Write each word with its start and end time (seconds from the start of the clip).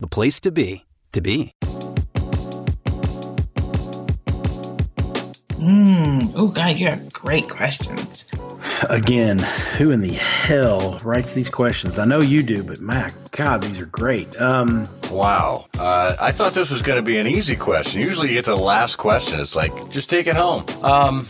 the 0.00 0.08
place 0.08 0.40
to 0.40 0.50
be, 0.50 0.86
to 1.12 1.20
be. 1.20 1.52
Mm, 5.60 6.32
oh, 6.34 6.48
God, 6.48 6.78
you 6.78 6.86
have 6.86 7.12
great 7.12 7.48
questions. 7.50 8.26
Again, 8.88 9.38
who 9.76 9.90
in 9.90 10.00
the 10.00 10.14
hell 10.14 10.98
writes 11.04 11.34
these 11.34 11.50
questions? 11.50 11.98
I 11.98 12.06
know 12.06 12.20
you 12.20 12.42
do, 12.42 12.62
but 12.62 12.80
my 12.80 13.10
God, 13.32 13.62
these 13.62 13.82
are 13.82 13.86
great. 13.86 14.40
Um, 14.40 14.88
wow. 15.10 15.66
Uh, 15.78 16.16
I 16.18 16.32
thought 16.32 16.54
this 16.54 16.70
was 16.70 16.80
going 16.80 16.98
to 16.98 17.04
be 17.04 17.18
an 17.18 17.26
easy 17.26 17.56
question. 17.56 18.00
Usually 18.00 18.28
you 18.28 18.34
get 18.34 18.46
to 18.46 18.52
the 18.52 18.56
last 18.56 18.96
question. 18.96 19.38
It's 19.38 19.54
like, 19.54 19.90
just 19.90 20.08
take 20.08 20.26
it 20.26 20.34
home. 20.34 20.64
Um, 20.82 21.26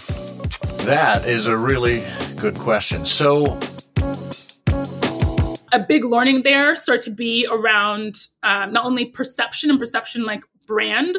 that 0.85 1.27
is 1.27 1.49
a 1.49 1.57
really 1.57 2.05
good 2.39 2.55
question. 2.55 3.05
So, 3.05 3.59
a 5.73 5.79
big 5.79 6.05
learning 6.05 6.43
there 6.43 6.75
started 6.75 7.05
to 7.05 7.11
be 7.11 7.47
around 7.51 8.17
um, 8.43 8.73
not 8.73 8.85
only 8.85 9.07
perception 9.07 9.71
and 9.71 9.79
perception 9.79 10.25
like 10.25 10.43
brand, 10.67 11.19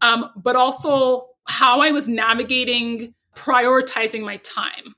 um, 0.00 0.30
but 0.36 0.56
also 0.56 1.22
how 1.46 1.80
I 1.80 1.90
was 1.90 2.08
navigating 2.08 3.14
prioritizing 3.34 4.22
my 4.22 4.36
time. 4.38 4.94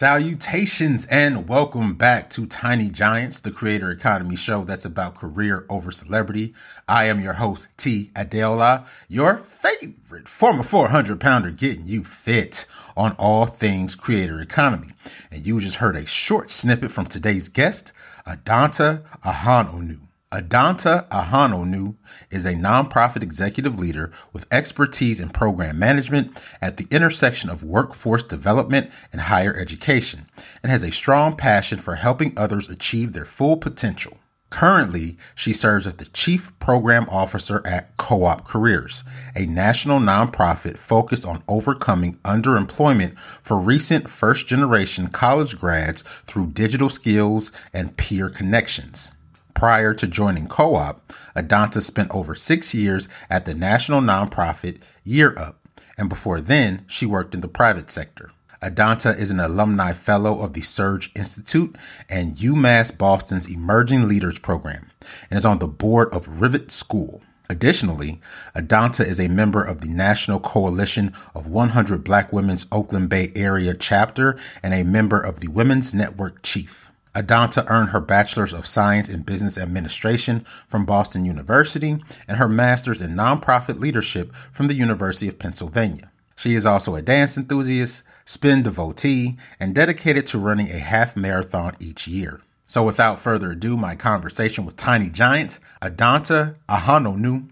Salutations 0.00 1.04
and 1.10 1.46
welcome 1.46 1.92
back 1.92 2.30
to 2.30 2.46
Tiny 2.46 2.88
Giants, 2.88 3.38
the 3.40 3.50
creator 3.50 3.90
economy 3.90 4.34
show 4.34 4.64
that's 4.64 4.86
about 4.86 5.14
career 5.14 5.66
over 5.68 5.92
celebrity. 5.92 6.54
I 6.88 7.04
am 7.04 7.20
your 7.20 7.34
host, 7.34 7.68
T. 7.76 8.10
Adeola, 8.14 8.86
your 9.08 9.36
favorite 9.36 10.26
former 10.26 10.62
400 10.62 11.20
pounder 11.20 11.50
getting 11.50 11.84
you 11.84 12.02
fit 12.02 12.64
on 12.96 13.12
all 13.18 13.44
things 13.44 13.94
creator 13.94 14.40
economy. 14.40 14.94
And 15.30 15.46
you 15.46 15.60
just 15.60 15.76
heard 15.76 15.96
a 15.96 16.06
short 16.06 16.50
snippet 16.50 16.92
from 16.92 17.04
today's 17.04 17.50
guest, 17.50 17.92
Adanta 18.26 19.02
Ahanonu. 19.22 19.98
Adanta 20.32 21.08
Ahanonu 21.08 21.96
is 22.30 22.46
a 22.46 22.54
nonprofit 22.54 23.20
executive 23.20 23.80
leader 23.80 24.12
with 24.32 24.46
expertise 24.52 25.18
in 25.18 25.28
program 25.28 25.76
management 25.76 26.40
at 26.62 26.76
the 26.76 26.86
intersection 26.92 27.50
of 27.50 27.64
workforce 27.64 28.22
development 28.22 28.92
and 29.12 29.22
higher 29.22 29.52
education, 29.56 30.26
and 30.62 30.70
has 30.70 30.84
a 30.84 30.92
strong 30.92 31.34
passion 31.34 31.78
for 31.78 31.96
helping 31.96 32.32
others 32.36 32.68
achieve 32.68 33.12
their 33.12 33.24
full 33.24 33.56
potential. 33.56 34.18
Currently, 34.50 35.16
she 35.34 35.52
serves 35.52 35.84
as 35.84 35.94
the 35.94 36.04
Chief 36.04 36.56
Program 36.60 37.08
Officer 37.10 37.60
at 37.66 37.96
Co 37.96 38.22
op 38.22 38.46
Careers, 38.46 39.02
a 39.34 39.46
national 39.46 39.98
nonprofit 39.98 40.76
focused 40.76 41.26
on 41.26 41.42
overcoming 41.48 42.18
underemployment 42.18 43.18
for 43.18 43.58
recent 43.58 44.08
first 44.08 44.46
generation 44.46 45.08
college 45.08 45.58
grads 45.58 46.02
through 46.24 46.52
digital 46.52 46.88
skills 46.88 47.50
and 47.72 47.96
peer 47.96 48.28
connections. 48.28 49.12
Prior 49.54 49.94
to 49.94 50.06
joining 50.06 50.46
Co 50.46 50.74
op, 50.74 51.12
Adanta 51.36 51.80
spent 51.80 52.10
over 52.10 52.34
six 52.34 52.74
years 52.74 53.08
at 53.28 53.44
the 53.44 53.54
national 53.54 54.00
nonprofit 54.00 54.78
Year 55.04 55.34
Up, 55.36 55.68
and 55.98 56.08
before 56.08 56.40
then, 56.40 56.84
she 56.86 57.06
worked 57.06 57.34
in 57.34 57.40
the 57.40 57.48
private 57.48 57.90
sector. 57.90 58.30
Adanta 58.62 59.18
is 59.18 59.30
an 59.30 59.40
alumni 59.40 59.92
fellow 59.92 60.40
of 60.40 60.52
the 60.52 60.60
Surge 60.60 61.10
Institute 61.16 61.74
and 62.10 62.36
UMass 62.36 62.96
Boston's 62.96 63.50
Emerging 63.50 64.06
Leaders 64.06 64.38
Program, 64.38 64.90
and 65.30 65.38
is 65.38 65.46
on 65.46 65.58
the 65.58 65.66
board 65.66 66.12
of 66.12 66.40
Rivet 66.40 66.70
School. 66.70 67.22
Additionally, 67.48 68.20
Adanta 68.54 69.04
is 69.04 69.18
a 69.18 69.28
member 69.28 69.64
of 69.64 69.80
the 69.80 69.88
National 69.88 70.38
Coalition 70.38 71.12
of 71.34 71.48
100 71.48 72.04
Black 72.04 72.32
Women's 72.32 72.66
Oakland 72.70 73.08
Bay 73.08 73.32
Area 73.34 73.74
chapter 73.74 74.38
and 74.62 74.72
a 74.72 74.84
member 74.84 75.20
of 75.20 75.40
the 75.40 75.48
Women's 75.48 75.92
Network 75.92 76.42
Chief. 76.42 76.89
Adanta 77.14 77.68
earned 77.68 77.90
her 77.90 78.00
Bachelor's 78.00 78.52
of 78.52 78.66
Science 78.66 79.08
in 79.08 79.22
Business 79.22 79.58
Administration 79.58 80.40
from 80.68 80.84
Boston 80.84 81.24
University 81.24 81.98
and 82.28 82.36
her 82.36 82.48
Master's 82.48 83.02
in 83.02 83.12
Nonprofit 83.12 83.80
Leadership 83.80 84.32
from 84.52 84.68
the 84.68 84.74
University 84.74 85.26
of 85.26 85.38
Pennsylvania. 85.38 86.12
She 86.36 86.54
is 86.54 86.64
also 86.64 86.94
a 86.94 87.02
dance 87.02 87.36
enthusiast, 87.36 88.04
spin 88.24 88.62
devotee, 88.62 89.36
and 89.58 89.74
dedicated 89.74 90.26
to 90.28 90.38
running 90.38 90.70
a 90.70 90.78
half 90.78 91.16
marathon 91.16 91.74
each 91.80 92.06
year. 92.06 92.40
So 92.66 92.84
without 92.84 93.18
further 93.18 93.50
ado, 93.50 93.76
my 93.76 93.96
conversation 93.96 94.64
with 94.64 94.76
Tiny 94.76 95.10
Giant, 95.10 95.58
Adanta 95.82 96.54
Ahanonu. 96.68 97.50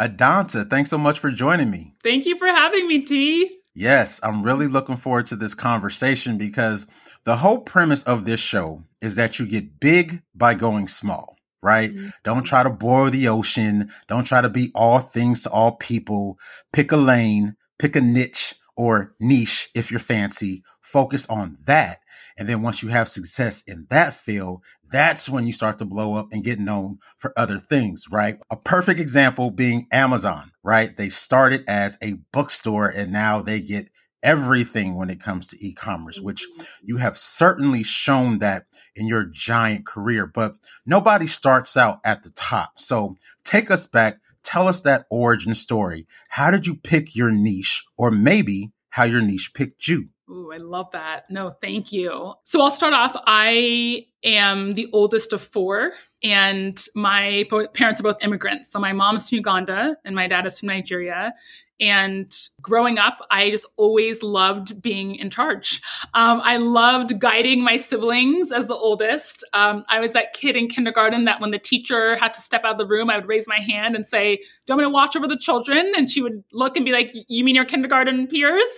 Adanta, 0.00 0.68
thanks 0.68 0.90
so 0.90 0.98
much 0.98 1.20
for 1.20 1.30
joining 1.30 1.70
me. 1.70 1.94
Thank 2.02 2.26
you 2.26 2.36
for 2.36 2.48
having 2.48 2.88
me, 2.88 3.02
T. 3.02 3.60
Yes, 3.74 4.20
I'm 4.22 4.42
really 4.42 4.66
looking 4.66 4.96
forward 4.96 5.26
to 5.26 5.36
this 5.36 5.54
conversation 5.54 6.36
because 6.36 6.86
the 7.24 7.36
whole 7.36 7.60
premise 7.60 8.02
of 8.02 8.24
this 8.24 8.40
show 8.40 8.82
is 9.00 9.16
that 9.16 9.38
you 9.38 9.46
get 9.46 9.80
big 9.80 10.22
by 10.34 10.54
going 10.54 10.88
small, 10.88 11.36
right? 11.62 11.94
Mm-hmm. 11.94 12.08
Don't 12.24 12.44
try 12.44 12.62
to 12.62 12.70
boil 12.70 13.10
the 13.10 13.28
ocean. 13.28 13.90
Don't 14.08 14.24
try 14.24 14.40
to 14.40 14.48
be 14.48 14.70
all 14.74 14.98
things 14.98 15.42
to 15.42 15.50
all 15.50 15.72
people. 15.72 16.38
Pick 16.72 16.92
a 16.92 16.96
lane, 16.96 17.56
pick 17.78 17.96
a 17.96 18.00
niche 18.00 18.54
or 18.76 19.14
niche 19.20 19.70
if 19.74 19.90
you're 19.90 20.00
fancy. 20.00 20.62
Focus 20.80 21.26
on 21.28 21.58
that. 21.64 22.00
And 22.38 22.48
then 22.48 22.62
once 22.62 22.82
you 22.82 22.88
have 22.88 23.08
success 23.08 23.62
in 23.62 23.86
that 23.90 24.14
field, 24.14 24.62
that's 24.90 25.28
when 25.28 25.46
you 25.46 25.52
start 25.52 25.78
to 25.78 25.84
blow 25.84 26.14
up 26.14 26.28
and 26.32 26.44
get 26.44 26.58
known 26.58 26.98
for 27.18 27.32
other 27.36 27.58
things, 27.58 28.06
right? 28.10 28.38
A 28.50 28.56
perfect 28.56 29.00
example 29.00 29.50
being 29.50 29.86
Amazon, 29.92 30.50
right? 30.62 30.96
They 30.96 31.08
started 31.08 31.64
as 31.68 31.98
a 32.02 32.14
bookstore 32.32 32.88
and 32.88 33.12
now 33.12 33.42
they 33.42 33.60
get 33.60 33.90
everything 34.22 34.94
when 34.96 35.10
it 35.10 35.20
comes 35.20 35.48
to 35.48 35.66
e-commerce, 35.66 36.20
which 36.20 36.46
mm-hmm. 36.46 36.64
you 36.82 36.96
have 36.98 37.18
certainly 37.18 37.82
shown 37.82 38.38
that 38.38 38.66
in 38.94 39.06
your 39.06 39.24
giant 39.24 39.86
career, 39.86 40.26
but 40.26 40.54
nobody 40.86 41.26
starts 41.26 41.76
out 41.76 42.00
at 42.04 42.22
the 42.22 42.30
top. 42.30 42.78
So 42.78 43.16
take 43.44 43.70
us 43.70 43.86
back. 43.86 44.18
Tell 44.42 44.68
us 44.68 44.82
that 44.82 45.06
origin 45.10 45.54
story. 45.54 46.06
How 46.28 46.50
did 46.50 46.66
you 46.66 46.74
pick 46.74 47.14
your 47.14 47.30
niche 47.30 47.84
or 47.96 48.10
maybe 48.10 48.72
how 48.90 49.04
your 49.04 49.22
niche 49.22 49.52
picked 49.54 49.86
you? 49.86 50.08
Ooh, 50.30 50.50
I 50.52 50.56
love 50.56 50.90
that. 50.92 51.30
No, 51.30 51.50
thank 51.50 51.92
you. 51.92 52.34
So 52.44 52.62
I'll 52.62 52.70
start 52.70 52.94
off. 52.94 53.14
I 53.26 54.06
am 54.24 54.72
the 54.72 54.88
oldest 54.92 55.32
of 55.32 55.42
four, 55.42 55.92
and 56.22 56.80
my 56.94 57.44
parents 57.74 58.00
are 58.00 58.04
both 58.04 58.24
immigrants. 58.24 58.70
So 58.72 58.78
my 58.78 58.92
mom's 58.92 59.28
from 59.28 59.36
Uganda 59.36 59.96
and 60.04 60.14
my 60.14 60.28
dad 60.28 60.46
is 60.46 60.58
from 60.58 60.68
Nigeria. 60.68 61.34
And 61.82 62.32
growing 62.60 62.98
up, 62.98 63.26
I 63.32 63.50
just 63.50 63.66
always 63.76 64.22
loved 64.22 64.80
being 64.80 65.16
in 65.16 65.30
charge. 65.30 65.82
Um, 66.14 66.40
I 66.44 66.56
loved 66.56 67.18
guiding 67.18 67.64
my 67.64 67.76
siblings 67.76 68.52
as 68.52 68.68
the 68.68 68.74
oldest. 68.74 69.44
Um, 69.52 69.84
I 69.88 69.98
was 69.98 70.12
that 70.12 70.32
kid 70.32 70.54
in 70.54 70.68
kindergarten 70.68 71.24
that 71.24 71.40
when 71.40 71.50
the 71.50 71.58
teacher 71.58 72.14
had 72.14 72.32
to 72.34 72.40
step 72.40 72.62
out 72.62 72.72
of 72.74 72.78
the 72.78 72.86
room, 72.86 73.10
I 73.10 73.16
would 73.16 73.26
raise 73.26 73.48
my 73.48 73.58
hand 73.58 73.96
and 73.96 74.06
say, 74.06 74.36
Do 74.36 74.42
you 74.42 74.76
want 74.76 74.78
me 74.78 74.84
to 74.84 74.90
watch 74.90 75.16
over 75.16 75.26
the 75.26 75.36
children? 75.36 75.90
And 75.96 76.08
she 76.08 76.22
would 76.22 76.44
look 76.52 76.76
and 76.76 76.86
be 76.86 76.92
like, 76.92 77.10
You 77.26 77.42
mean 77.42 77.56
your 77.56 77.64
kindergarten 77.64 78.28
peers? 78.28 78.68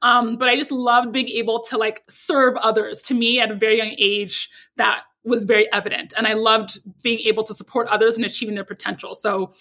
Um, 0.00 0.36
but 0.36 0.48
I 0.48 0.56
just 0.56 0.72
loved 0.72 1.12
being 1.12 1.28
able 1.28 1.60
to 1.64 1.76
like 1.76 2.02
serve 2.08 2.56
others. 2.56 3.02
To 3.02 3.14
me, 3.14 3.40
at 3.40 3.50
a 3.50 3.54
very 3.54 3.76
young 3.76 3.94
age, 3.98 4.48
that 4.76 5.02
was 5.22 5.44
very 5.44 5.70
evident. 5.70 6.14
And 6.16 6.26
I 6.26 6.32
loved 6.32 6.78
being 7.02 7.20
able 7.26 7.44
to 7.44 7.54
support 7.54 7.88
others 7.88 8.16
and 8.16 8.24
achieving 8.24 8.54
their 8.54 8.64
potential. 8.64 9.14
So 9.14 9.52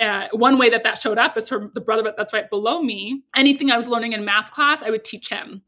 uh, 0.00 0.28
one 0.32 0.58
way 0.58 0.70
that 0.70 0.84
that 0.84 0.98
showed 0.98 1.18
up 1.18 1.36
is 1.36 1.48
for 1.48 1.70
the 1.74 1.80
brother 1.80 2.12
that's 2.16 2.32
right 2.32 2.48
below 2.48 2.82
me. 2.82 3.22
Anything 3.34 3.70
I 3.70 3.76
was 3.76 3.88
learning 3.88 4.12
in 4.12 4.24
math 4.24 4.50
class, 4.50 4.82
I 4.82 4.90
would 4.90 5.04
teach 5.04 5.28
him. 5.28 5.62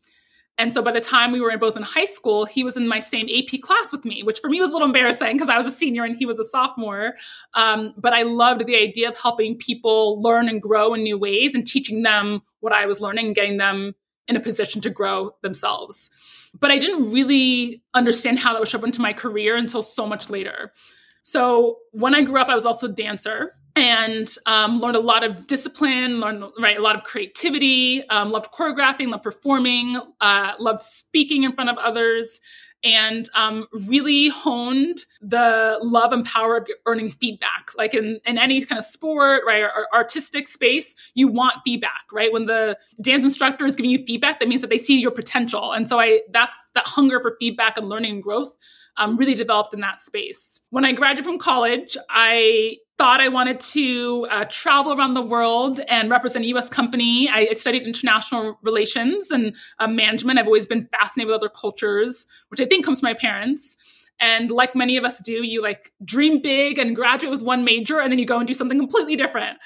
And 0.60 0.74
so 0.74 0.82
by 0.82 0.92
the 0.92 1.00
time 1.00 1.32
we 1.32 1.40
were 1.40 1.56
both 1.56 1.74
in 1.74 1.82
high 1.82 2.04
school, 2.04 2.44
he 2.44 2.62
was 2.62 2.76
in 2.76 2.86
my 2.86 2.98
same 2.98 3.26
AP 3.34 3.62
class 3.62 3.92
with 3.92 4.04
me, 4.04 4.22
which 4.22 4.40
for 4.40 4.50
me 4.50 4.60
was 4.60 4.68
a 4.68 4.72
little 4.74 4.86
embarrassing 4.86 5.32
because 5.32 5.48
I 5.48 5.56
was 5.56 5.64
a 5.64 5.70
senior 5.70 6.04
and 6.04 6.16
he 6.16 6.26
was 6.26 6.38
a 6.38 6.44
sophomore. 6.44 7.14
Um, 7.54 7.94
but 7.96 8.12
I 8.12 8.22
loved 8.22 8.66
the 8.66 8.76
idea 8.76 9.08
of 9.08 9.16
helping 9.16 9.56
people 9.56 10.20
learn 10.20 10.50
and 10.50 10.60
grow 10.60 10.92
in 10.92 11.02
new 11.02 11.16
ways 11.16 11.54
and 11.54 11.66
teaching 11.66 12.02
them 12.02 12.42
what 12.60 12.74
I 12.74 12.84
was 12.84 13.00
learning 13.00 13.26
and 13.26 13.34
getting 13.34 13.56
them 13.56 13.94
in 14.28 14.36
a 14.36 14.40
position 14.40 14.82
to 14.82 14.90
grow 14.90 15.30
themselves. 15.42 16.10
But 16.52 16.70
I 16.70 16.78
didn't 16.78 17.10
really 17.10 17.82
understand 17.94 18.38
how 18.38 18.52
that 18.52 18.58
would 18.58 18.68
show 18.68 18.78
up 18.78 18.84
into 18.84 19.00
my 19.00 19.14
career 19.14 19.56
until 19.56 19.82
so 19.82 20.06
much 20.06 20.28
later. 20.28 20.74
So 21.22 21.78
when 21.92 22.14
I 22.14 22.22
grew 22.22 22.38
up, 22.38 22.48
I 22.48 22.54
was 22.54 22.66
also 22.66 22.86
a 22.86 22.92
dancer 22.92 23.54
and 23.80 24.36
um, 24.44 24.78
learned 24.78 24.96
a 24.96 25.00
lot 25.00 25.24
of 25.24 25.46
discipline, 25.46 26.20
learned 26.20 26.44
right 26.60 26.76
a 26.76 26.82
lot 26.82 26.96
of 26.96 27.02
creativity, 27.02 28.06
um, 28.08 28.30
loved 28.30 28.52
choreographing, 28.52 29.08
loved 29.08 29.22
performing, 29.22 29.98
uh, 30.20 30.52
loved 30.58 30.82
speaking 30.82 31.44
in 31.44 31.52
front 31.52 31.70
of 31.70 31.78
others, 31.78 32.40
and 32.84 33.30
um, 33.34 33.66
really 33.88 34.28
honed 34.28 35.06
the 35.22 35.78
love 35.82 36.12
and 36.12 36.26
power 36.26 36.58
of 36.58 36.68
earning 36.84 37.10
feedback. 37.10 37.70
Like 37.74 37.94
in, 37.94 38.20
in 38.26 38.36
any 38.36 38.62
kind 38.66 38.78
of 38.78 38.84
sport, 38.84 39.44
right, 39.46 39.62
or, 39.62 39.70
or, 39.70 39.86
artistic 39.94 40.46
space, 40.46 40.94
you 41.14 41.28
want 41.28 41.54
feedback, 41.64 42.04
right? 42.12 42.30
When 42.30 42.44
the 42.44 42.76
dance 43.00 43.24
instructor 43.24 43.64
is 43.64 43.76
giving 43.76 43.90
you 43.90 44.04
feedback, 44.04 44.40
that 44.40 44.48
means 44.48 44.60
that 44.60 44.68
they 44.68 44.78
see 44.78 45.00
your 45.00 45.10
potential. 45.10 45.72
And 45.72 45.88
so 45.88 45.98
I 45.98 46.20
that's 46.30 46.58
that 46.74 46.86
hunger 46.86 47.18
for 47.18 47.34
feedback 47.40 47.78
and 47.78 47.88
learning 47.88 48.12
and 48.12 48.22
growth 48.22 48.54
um, 48.96 49.16
really 49.16 49.34
developed 49.34 49.74
in 49.74 49.80
that 49.80 50.00
space. 50.00 50.60
When 50.70 50.84
I 50.84 50.92
graduated 50.92 51.24
from 51.24 51.38
college, 51.38 51.96
I 52.08 52.76
thought 52.98 53.20
I 53.20 53.28
wanted 53.28 53.60
to 53.60 54.26
uh, 54.30 54.44
travel 54.50 54.92
around 54.92 55.14
the 55.14 55.22
world 55.22 55.80
and 55.88 56.10
represent 56.10 56.44
a 56.44 56.48
US 56.48 56.68
company. 56.68 57.30
I, 57.32 57.52
studied 57.54 57.84
international 57.84 58.58
relations 58.62 59.30
and 59.30 59.56
uh, 59.78 59.88
management. 59.88 60.38
I've 60.38 60.46
always 60.46 60.66
been 60.66 60.86
fascinated 60.98 61.28
with 61.28 61.36
other 61.36 61.48
cultures, 61.48 62.26
which 62.48 62.60
I 62.60 62.66
think 62.66 62.84
comes 62.84 63.00
from 63.00 63.08
my 63.08 63.14
parents. 63.14 63.78
And 64.20 64.50
like 64.50 64.74
many 64.76 64.98
of 64.98 65.04
us 65.04 65.20
do, 65.22 65.32
you 65.32 65.62
like 65.62 65.92
dream 66.04 66.42
big 66.42 66.78
and 66.78 66.94
graduate 66.94 67.30
with 67.30 67.40
one 67.40 67.64
major, 67.64 68.00
and 68.00 68.12
then 68.12 68.18
you 68.18 68.26
go 68.26 68.38
and 68.38 68.46
do 68.46 68.52
something 68.52 68.78
completely 68.78 69.16
different. 69.16 69.56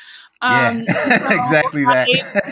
Um, 0.45 0.83
yeah, 0.83 0.93
so 1.19 1.35
exactly 1.35 1.85
that. 1.85 2.07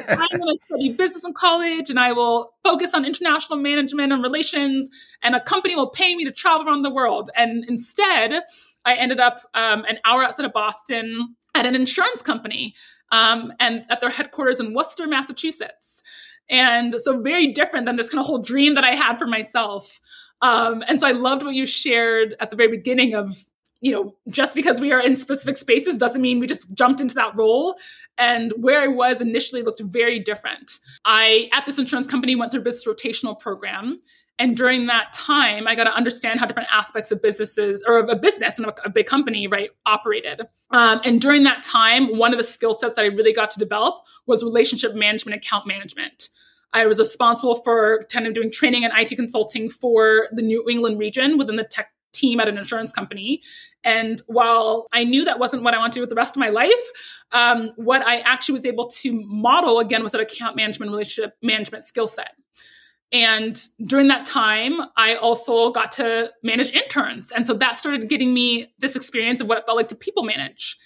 I, 0.09 0.15
I'm 0.33 0.39
going 0.39 0.57
to 0.57 0.65
study 0.65 0.93
business 0.93 1.25
in 1.25 1.35
college 1.35 1.91
and 1.91 1.99
I 1.99 2.13
will 2.13 2.55
focus 2.65 2.95
on 2.95 3.05
international 3.05 3.59
management 3.59 4.15
and 4.15 4.23
relations, 4.23 4.89
and 5.23 5.35
a 5.35 5.41
company 5.41 5.77
will 5.77 5.91
pay 5.91 6.17
me 6.17 6.25
to 6.25 6.33
travel 6.33 6.67
around 6.67 6.83
the 6.83 6.91
world. 6.91 7.29
And 7.37 7.67
instead, 7.69 8.45
I 8.87 8.95
ended 8.95 9.21
up 9.21 9.43
um, 9.53 9.85
an 9.87 9.99
hour 10.07 10.25
outside 10.25 10.47
of 10.47 10.55
Boston 10.55 11.37
at 11.55 11.67
an 11.67 11.75
insurance 11.75 12.23
company 12.23 12.75
um, 13.11 13.53
and 13.61 13.85
at 13.91 14.01
their 14.01 14.09
headquarters 14.09 14.59
in 14.59 14.73
Worcester, 14.73 15.07
Massachusetts. 15.07 16.03
And 16.49 16.95
so, 16.99 17.21
very 17.21 17.53
different 17.53 17.85
than 17.85 17.97
this 17.97 18.09
kind 18.09 18.21
of 18.21 18.27
whole 18.27 18.39
dream 18.39 18.75
that 18.75 18.85
I 18.85 18.95
had 18.95 19.19
for 19.19 19.27
myself. 19.27 20.01
Um, 20.41 20.83
and 20.89 20.99
so, 20.99 21.07
I 21.07 21.13
loved 21.13 21.43
what 21.43 21.55
you 21.55 21.67
shared 21.67 22.37
at 22.41 22.51
the 22.51 22.57
very 22.57 22.71
beginning 22.71 23.15
of 23.15 23.45
you 23.83 23.91
know, 23.91 24.15
just 24.29 24.55
because 24.55 24.81
we 24.81 24.93
are 24.93 25.01
in 25.01 25.17
specific 25.17 25.57
spaces 25.57 25.99
doesn't 25.99 26.23
mean 26.23 26.39
we 26.39 26.47
just 26.47 26.73
jumped 26.73 27.01
into 27.01 27.17
that 27.17 27.35
role. 27.35 27.75
And 28.17 28.53
where 28.57 28.81
I 28.81 28.87
was 28.87 29.21
initially 29.21 29.63
looked 29.63 29.81
very 29.81 30.21
different. 30.21 30.79
I, 31.05 31.51
at 31.53 31.67
this 31.67 31.79
insurance 31.79 32.07
company, 32.07 32.37
went 32.37 32.53
through 32.53 32.63
business 32.63 32.87
rotational 32.87 33.39
program. 33.39 33.99
And 34.39 34.57
during 34.57 34.87
that 34.87 35.13
time, 35.13 35.67
I 35.67 35.75
got 35.75 35.85
to 35.85 35.95
understand 35.95 36.39
how 36.39 36.47
different 36.47 36.69
aspects 36.73 37.11
of 37.11 37.21
businesses 37.21 37.83
or 37.87 37.99
of 37.99 38.09
a 38.09 38.15
business 38.15 38.57
and 38.59 38.73
a, 38.85 38.89
big 38.89 39.07
company, 39.07 39.49
right, 39.49 39.71
operated. 39.85 40.43
Um, 40.71 41.01
and 41.05 41.21
during 41.21 41.43
that 41.43 41.65
time, 41.65 42.17
one 42.17 42.33
of 42.33 42.39
the 42.39 42.45
skill 42.45 42.75
sets 42.75 42.95
that 42.95 43.05
I 43.05 43.09
really 43.09 43.33
got 43.33 43.51
to 43.51 43.59
develop 43.59 43.97
was 44.27 44.45
relationship 44.45 44.95
management, 44.95 45.37
account 45.37 45.67
management. 45.67 46.31
I 46.73 46.87
was 46.87 47.01
responsible 47.01 47.57
for 47.57 48.07
kind 48.13 48.29
of 48.29 48.33
doing 48.33 48.51
training 48.51 48.85
and 48.85 48.93
IT 48.97 49.15
consulting 49.17 49.69
for 49.69 50.29
the 50.33 50.43
New 50.43 50.65
England 50.71 50.99
region 51.01 51.37
within 51.37 51.57
the 51.57 51.65
tech 51.65 51.91
team 52.13 52.41
at 52.41 52.49
an 52.49 52.59
insurance 52.59 52.93
company. 52.93 53.43
And 53.85 54.23
while 54.27 54.87
I 54.93 55.05
knew 55.05 55.25
that 55.25 55.39
wasn't 55.39 55.63
what 55.63 55.75
I 55.75 55.79
wanted 55.79 55.93
to 55.93 55.97
do 55.97 56.01
with 56.03 56.11
the 56.11 56.17
rest 56.17 56.37
of 56.37 56.41
my 56.41 56.51
life, 56.51 56.73
um, 57.33 57.73
what 57.77 58.07
I 58.07 58.19
actually 58.21 58.55
was 58.55 58.67
able 58.67 58.89
to 58.89 59.13
model 59.27 59.79
again 59.79 60.03
was 60.03 60.13
that 60.13 60.21
account 60.21 60.57
management, 60.57 60.91
relationship 60.91 61.35
management 61.43 61.85
skill 61.85 62.07
set. 62.07 62.33
And 63.13 63.63
during 63.85 64.09
that 64.09 64.25
time, 64.25 64.81
I 64.97 65.17
also 65.17 65.71
got 65.71 65.93
to 65.93 66.31
manage 66.43 66.71
interns. 66.71 67.31
And 67.31 67.47
so 67.47 67.53
that 67.55 67.77
started 67.77 68.09
getting 68.09 68.33
me 68.33 68.73
this 68.79 68.97
experience 68.97 69.41
of 69.41 69.49
what 69.49 69.59
it 69.59 69.67
felt 69.67 69.77
like 69.77 69.89
to 69.89 69.95
people 69.95 70.23
manage. 70.23 70.79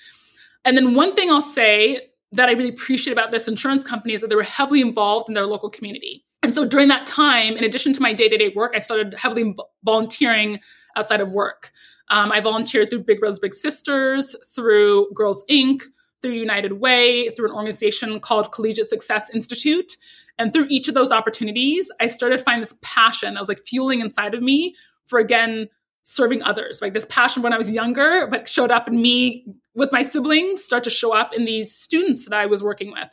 And 0.64 0.76
then 0.76 0.94
one 0.94 1.14
thing 1.14 1.30
I'll 1.30 1.40
say 1.40 2.00
that 2.32 2.48
I 2.48 2.52
really 2.52 2.70
appreciate 2.70 3.12
about 3.12 3.30
this 3.30 3.46
insurance 3.46 3.84
company 3.84 4.14
is 4.14 4.20
that 4.20 4.28
they 4.28 4.36
were 4.36 4.42
heavily 4.42 4.80
involved 4.80 5.28
in 5.28 5.34
their 5.34 5.46
local 5.46 5.70
community. 5.70 6.24
And 6.42 6.54
so 6.54 6.64
during 6.64 6.88
that 6.88 7.06
time, 7.06 7.56
in 7.56 7.64
addition 7.64 7.92
to 7.92 8.02
my 8.02 8.12
day 8.12 8.28
to 8.28 8.36
day 8.36 8.52
work, 8.54 8.72
I 8.74 8.80
started 8.80 9.14
heavily 9.14 9.54
volunteering 9.84 10.60
outside 10.96 11.20
of 11.20 11.32
work. 11.32 11.70
Um, 12.08 12.32
I 12.32 12.40
volunteered 12.40 12.90
through 12.90 13.04
Big 13.04 13.20
Brothers 13.20 13.38
Big 13.38 13.54
Sisters, 13.54 14.34
through 14.54 15.12
Girls 15.14 15.44
Inc., 15.50 15.82
through 16.22 16.32
United 16.32 16.74
Way, 16.74 17.30
through 17.30 17.50
an 17.50 17.54
organization 17.54 18.18
called 18.20 18.52
Collegiate 18.52 18.88
Success 18.88 19.30
Institute. 19.32 19.96
And 20.38 20.52
through 20.52 20.66
each 20.68 20.88
of 20.88 20.94
those 20.94 21.12
opportunities, 21.12 21.90
I 22.00 22.08
started 22.08 22.38
to 22.38 22.44
find 22.44 22.62
this 22.62 22.74
passion 22.82 23.34
that 23.34 23.40
was 23.40 23.48
like 23.48 23.64
fueling 23.64 24.00
inside 24.00 24.34
of 24.34 24.42
me 24.42 24.74
for 25.06 25.18
again 25.18 25.68
serving 26.02 26.42
others. 26.42 26.80
Like 26.80 26.92
this 26.92 27.06
passion 27.06 27.42
when 27.42 27.52
I 27.52 27.58
was 27.58 27.70
younger, 27.70 28.28
but 28.30 28.48
showed 28.48 28.70
up 28.70 28.86
in 28.86 29.00
me 29.00 29.44
with 29.74 29.90
my 29.92 30.02
siblings, 30.02 30.62
start 30.62 30.84
to 30.84 30.90
show 30.90 31.12
up 31.12 31.34
in 31.34 31.44
these 31.44 31.74
students 31.74 32.28
that 32.28 32.34
I 32.34 32.46
was 32.46 32.62
working 32.62 32.92
with. 32.92 33.08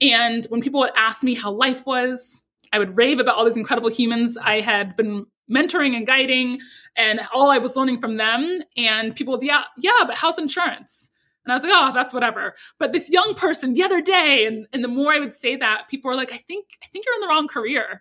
And 0.00 0.44
when 0.46 0.60
people 0.60 0.80
would 0.80 0.92
ask 0.96 1.22
me 1.22 1.34
how 1.34 1.50
life 1.50 1.84
was, 1.86 2.42
I 2.72 2.78
would 2.78 2.96
rave 2.96 3.18
about 3.18 3.36
all 3.36 3.44
these 3.44 3.56
incredible 3.56 3.90
humans 3.90 4.36
I 4.36 4.60
had 4.60 4.96
been 4.96 5.26
mentoring 5.50 5.96
and 5.96 6.06
guiding 6.06 6.60
and 6.96 7.20
all 7.32 7.50
I 7.50 7.58
was 7.58 7.76
learning 7.76 8.00
from 8.00 8.14
them. 8.14 8.62
And 8.76 9.14
people 9.14 9.38
yeah, 9.42 9.64
yeah, 9.78 9.90
but 10.06 10.16
how's 10.16 10.38
insurance? 10.38 11.10
And 11.44 11.52
I 11.52 11.56
was 11.56 11.64
like, 11.64 11.72
oh, 11.74 11.92
that's 11.92 12.14
whatever. 12.14 12.54
But 12.78 12.92
this 12.92 13.10
young 13.10 13.34
person 13.34 13.74
the 13.74 13.82
other 13.82 14.00
day, 14.00 14.46
and, 14.46 14.66
and 14.72 14.84
the 14.84 14.88
more 14.88 15.12
I 15.12 15.18
would 15.18 15.34
say 15.34 15.56
that, 15.56 15.88
people 15.88 16.08
were 16.08 16.16
like, 16.16 16.32
I 16.32 16.36
think, 16.36 16.66
I 16.82 16.86
think 16.86 17.04
you're 17.04 17.14
in 17.16 17.20
the 17.20 17.26
wrong 17.26 17.48
career. 17.48 18.00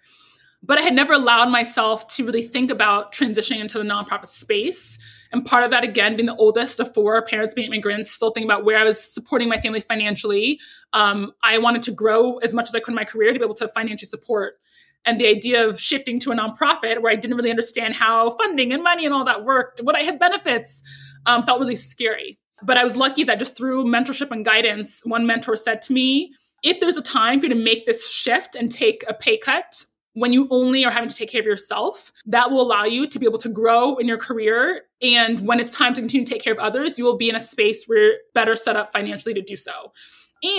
But 0.63 0.77
I 0.77 0.81
had 0.83 0.93
never 0.93 1.13
allowed 1.13 1.49
myself 1.49 2.07
to 2.09 2.23
really 2.23 2.43
think 2.43 2.69
about 2.69 3.11
transitioning 3.13 3.61
into 3.61 3.79
the 3.79 3.83
nonprofit 3.83 4.31
space. 4.31 4.99
And 5.31 5.43
part 5.43 5.63
of 5.63 5.71
that, 5.71 5.83
again, 5.83 6.15
being 6.15 6.27
the 6.27 6.35
oldest 6.35 6.79
of 6.79 6.93
four 6.93 7.19
parents 7.25 7.55
being 7.55 7.65
immigrants, 7.65 8.11
still 8.11 8.29
thinking 8.29 8.47
about 8.47 8.63
where 8.63 8.77
I 8.77 8.83
was 8.83 9.01
supporting 9.01 9.49
my 9.49 9.59
family 9.59 9.81
financially. 9.81 10.59
Um, 10.93 11.31
I 11.41 11.57
wanted 11.57 11.81
to 11.83 11.91
grow 11.91 12.37
as 12.37 12.53
much 12.53 12.67
as 12.67 12.75
I 12.75 12.79
could 12.79 12.91
in 12.91 12.95
my 12.95 13.05
career 13.05 13.33
to 13.33 13.39
be 13.39 13.43
able 13.43 13.55
to 13.55 13.67
financially 13.67 14.07
support 14.07 14.60
and 15.05 15.19
the 15.19 15.27
idea 15.27 15.67
of 15.67 15.79
shifting 15.79 16.19
to 16.21 16.31
a 16.31 16.35
nonprofit 16.35 17.01
where 17.01 17.11
I 17.11 17.15
didn't 17.15 17.37
really 17.37 17.49
understand 17.49 17.95
how 17.95 18.31
funding 18.31 18.71
and 18.71 18.83
money 18.83 19.05
and 19.05 19.13
all 19.13 19.25
that 19.25 19.43
worked, 19.43 19.81
would 19.83 19.95
I 19.95 20.03
have 20.03 20.19
benefits, 20.19 20.83
um, 21.25 21.43
felt 21.43 21.59
really 21.59 21.75
scary. 21.75 22.39
But 22.63 22.77
I 22.77 22.83
was 22.83 22.95
lucky 22.95 23.23
that 23.23 23.39
just 23.39 23.57
through 23.57 23.85
mentorship 23.85 24.29
and 24.31 24.45
guidance, 24.45 25.01
one 25.03 25.25
mentor 25.25 25.55
said 25.55 25.81
to 25.83 25.93
me, 25.93 26.33
if 26.63 26.79
there's 26.79 26.97
a 26.97 27.01
time 27.01 27.39
for 27.39 27.47
you 27.47 27.53
to 27.53 27.59
make 27.59 27.87
this 27.87 28.07
shift 28.09 28.55
and 28.55 28.71
take 28.71 29.03
a 29.07 29.13
pay 29.13 29.37
cut 29.37 29.85
when 30.13 30.33
you 30.33 30.47
only 30.51 30.85
are 30.85 30.91
having 30.91 31.09
to 31.09 31.15
take 31.15 31.31
care 31.31 31.39
of 31.39 31.47
yourself, 31.47 32.11
that 32.25 32.51
will 32.51 32.61
allow 32.61 32.83
you 32.83 33.07
to 33.07 33.17
be 33.17 33.25
able 33.25 33.39
to 33.39 33.49
grow 33.49 33.95
in 33.95 34.07
your 34.07 34.17
career. 34.17 34.81
And 35.01 35.39
when 35.47 35.59
it's 35.59 35.71
time 35.71 35.93
to 35.93 36.01
continue 36.01 36.25
to 36.25 36.31
take 36.33 36.43
care 36.43 36.53
of 36.53 36.59
others, 36.59 36.99
you 36.99 37.05
will 37.05 37.17
be 37.17 37.29
in 37.29 37.35
a 37.35 37.39
space 37.39 37.85
where 37.87 37.97
you're 37.97 38.13
better 38.33 38.55
set 38.55 38.75
up 38.75 38.91
financially 38.91 39.33
to 39.33 39.41
do 39.41 39.55
so. 39.55 39.93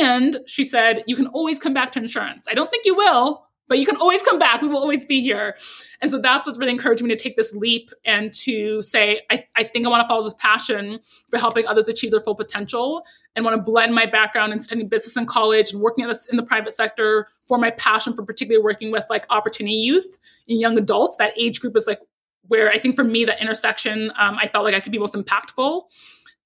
And 0.00 0.38
she 0.46 0.64
said, 0.64 1.04
you 1.06 1.16
can 1.16 1.26
always 1.28 1.58
come 1.58 1.74
back 1.74 1.92
to 1.92 1.98
insurance. 1.98 2.46
I 2.48 2.54
don't 2.54 2.70
think 2.70 2.84
you 2.84 2.94
will, 2.94 3.46
but 3.68 3.78
you 3.78 3.86
can 3.86 3.96
always 3.96 4.22
come 4.22 4.38
back. 4.38 4.60
We 4.60 4.68
will 4.68 4.78
always 4.78 5.06
be 5.06 5.22
here. 5.22 5.56
And 6.00 6.10
so 6.10 6.18
that's 6.18 6.46
what's 6.46 6.58
really 6.58 6.72
encouraged 6.72 7.02
me 7.02 7.08
to 7.08 7.16
take 7.16 7.36
this 7.36 7.54
leap 7.54 7.90
and 8.04 8.32
to 8.34 8.82
say, 8.82 9.22
I, 9.30 9.46
I 9.56 9.64
think 9.64 9.86
I 9.86 9.90
want 9.90 10.02
to 10.02 10.08
follow 10.08 10.22
this 10.22 10.34
passion 10.34 11.00
for 11.30 11.38
helping 11.38 11.66
others 11.66 11.88
achieve 11.88 12.10
their 12.10 12.20
full 12.20 12.34
potential 12.34 13.04
and 13.34 13.44
want 13.44 13.56
to 13.56 13.62
blend 13.62 13.94
my 13.94 14.06
background 14.06 14.52
in 14.52 14.60
studying 14.60 14.88
business 14.88 15.16
in 15.16 15.26
college 15.26 15.72
and 15.72 15.80
working 15.80 16.04
in 16.04 16.36
the 16.36 16.42
private 16.42 16.72
sector 16.72 17.28
for 17.46 17.56
my 17.56 17.70
passion 17.70 18.12
for 18.12 18.24
particularly 18.24 18.62
working 18.62 18.90
with 18.90 19.04
like 19.08 19.26
opportunity 19.30 19.76
youth 19.76 20.18
and 20.48 20.60
young 20.60 20.76
adults. 20.76 21.16
That 21.16 21.32
age 21.38 21.60
group 21.60 21.76
is 21.76 21.86
like 21.86 22.00
where 22.48 22.68
I 22.70 22.78
think 22.78 22.96
for 22.96 23.04
me, 23.04 23.24
that 23.24 23.40
intersection, 23.40 24.12
um, 24.18 24.36
I 24.38 24.48
felt 24.48 24.64
like 24.64 24.74
I 24.74 24.80
could 24.80 24.92
be 24.92 24.98
most 24.98 25.14
impactful. 25.14 25.82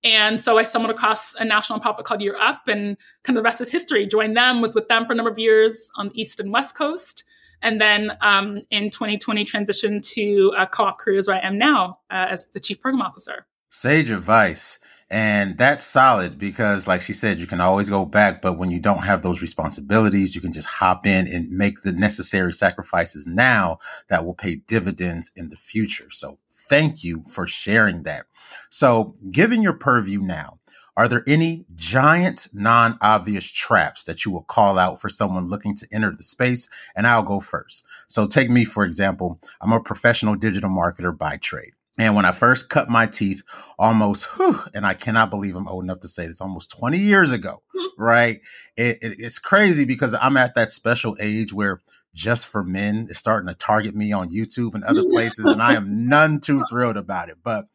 And 0.06 0.40
so 0.40 0.56
I 0.56 0.62
stumbled 0.62 0.92
across 0.92 1.34
a 1.34 1.44
national 1.44 1.80
nonprofit 1.80 2.04
called 2.04 2.20
Year 2.20 2.36
Up, 2.36 2.68
and 2.68 2.96
kind 3.24 3.36
of 3.36 3.42
the 3.42 3.42
rest 3.42 3.60
is 3.60 3.72
history. 3.72 4.06
Joined 4.06 4.36
them, 4.36 4.60
was 4.60 4.72
with 4.72 4.86
them 4.86 5.04
for 5.04 5.12
a 5.12 5.16
number 5.16 5.32
of 5.32 5.36
years 5.36 5.90
on 5.96 6.10
the 6.10 6.20
East 6.20 6.38
and 6.38 6.52
West 6.52 6.76
Coast. 6.76 7.24
And 7.60 7.80
then 7.80 8.12
um, 8.20 8.60
in 8.70 8.90
2020, 8.90 9.44
transitioned 9.44 10.08
to 10.12 10.54
uh, 10.56 10.66
Co 10.66 10.84
op 10.84 11.00
Careers, 11.00 11.26
where 11.26 11.38
I 11.38 11.44
am 11.44 11.58
now 11.58 11.98
uh, 12.08 12.26
as 12.30 12.46
the 12.54 12.60
Chief 12.60 12.80
Program 12.80 13.02
Officer. 13.02 13.46
Sage 13.68 14.12
advice. 14.12 14.78
And 15.10 15.58
that's 15.58 15.82
solid 15.82 16.38
because, 16.38 16.86
like 16.86 17.00
she 17.00 17.12
said, 17.12 17.38
you 17.38 17.48
can 17.48 17.60
always 17.60 17.90
go 17.90 18.04
back. 18.04 18.40
But 18.40 18.58
when 18.58 18.70
you 18.70 18.78
don't 18.78 19.04
have 19.04 19.22
those 19.22 19.42
responsibilities, 19.42 20.36
you 20.36 20.40
can 20.40 20.52
just 20.52 20.68
hop 20.68 21.04
in 21.04 21.26
and 21.26 21.50
make 21.50 21.82
the 21.82 21.92
necessary 21.92 22.52
sacrifices 22.52 23.26
now 23.26 23.78
that 24.08 24.24
will 24.24 24.34
pay 24.34 24.54
dividends 24.54 25.32
in 25.34 25.48
the 25.48 25.56
future. 25.56 26.10
So 26.10 26.38
thank 26.68 27.04
you 27.04 27.22
for 27.28 27.46
sharing 27.46 28.04
that. 28.04 28.26
So, 28.70 29.14
given 29.30 29.62
your 29.62 29.74
purview 29.74 30.20
now, 30.20 30.58
are 30.96 31.08
there 31.08 31.24
any 31.26 31.66
giant, 31.74 32.48
non 32.52 32.98
obvious 33.00 33.44
traps 33.44 34.04
that 34.04 34.24
you 34.24 34.30
will 34.30 34.44
call 34.44 34.78
out 34.78 35.00
for 35.00 35.08
someone 35.08 35.48
looking 35.48 35.74
to 35.76 35.88
enter 35.92 36.12
the 36.14 36.22
space? 36.22 36.68
And 36.94 37.06
I'll 37.06 37.22
go 37.22 37.40
first. 37.40 37.84
So, 38.08 38.26
take 38.26 38.50
me, 38.50 38.64
for 38.64 38.84
example, 38.84 39.40
I'm 39.60 39.72
a 39.72 39.80
professional 39.80 40.34
digital 40.34 40.70
marketer 40.70 41.16
by 41.16 41.36
trade. 41.38 41.72
And 41.98 42.14
when 42.14 42.26
I 42.26 42.32
first 42.32 42.68
cut 42.68 42.90
my 42.90 43.06
teeth, 43.06 43.42
almost, 43.78 44.26
whew, 44.36 44.58
and 44.74 44.86
I 44.86 44.92
cannot 44.92 45.30
believe 45.30 45.56
I'm 45.56 45.68
old 45.68 45.84
enough 45.84 46.00
to 46.00 46.08
say 46.08 46.26
this, 46.26 46.42
almost 46.42 46.70
20 46.70 46.98
years 46.98 47.32
ago, 47.32 47.62
hmm. 47.74 48.02
right? 48.02 48.40
It, 48.76 48.98
it, 49.00 49.16
it's 49.18 49.38
crazy 49.38 49.86
because 49.86 50.14
I'm 50.14 50.36
at 50.36 50.54
that 50.56 50.70
special 50.70 51.16
age 51.18 51.54
where 51.54 51.80
just 52.16 52.48
for 52.48 52.64
men 52.64 53.08
is 53.10 53.18
starting 53.18 53.46
to 53.46 53.54
target 53.54 53.94
me 53.94 54.10
on 54.10 54.30
YouTube 54.30 54.74
and 54.74 54.82
other 54.82 55.04
places, 55.04 55.44
and 55.44 55.62
I 55.62 55.74
am 55.74 56.08
none 56.08 56.40
too 56.40 56.64
thrilled 56.70 56.96
about 56.96 57.28
it. 57.28 57.36
But 57.44 57.66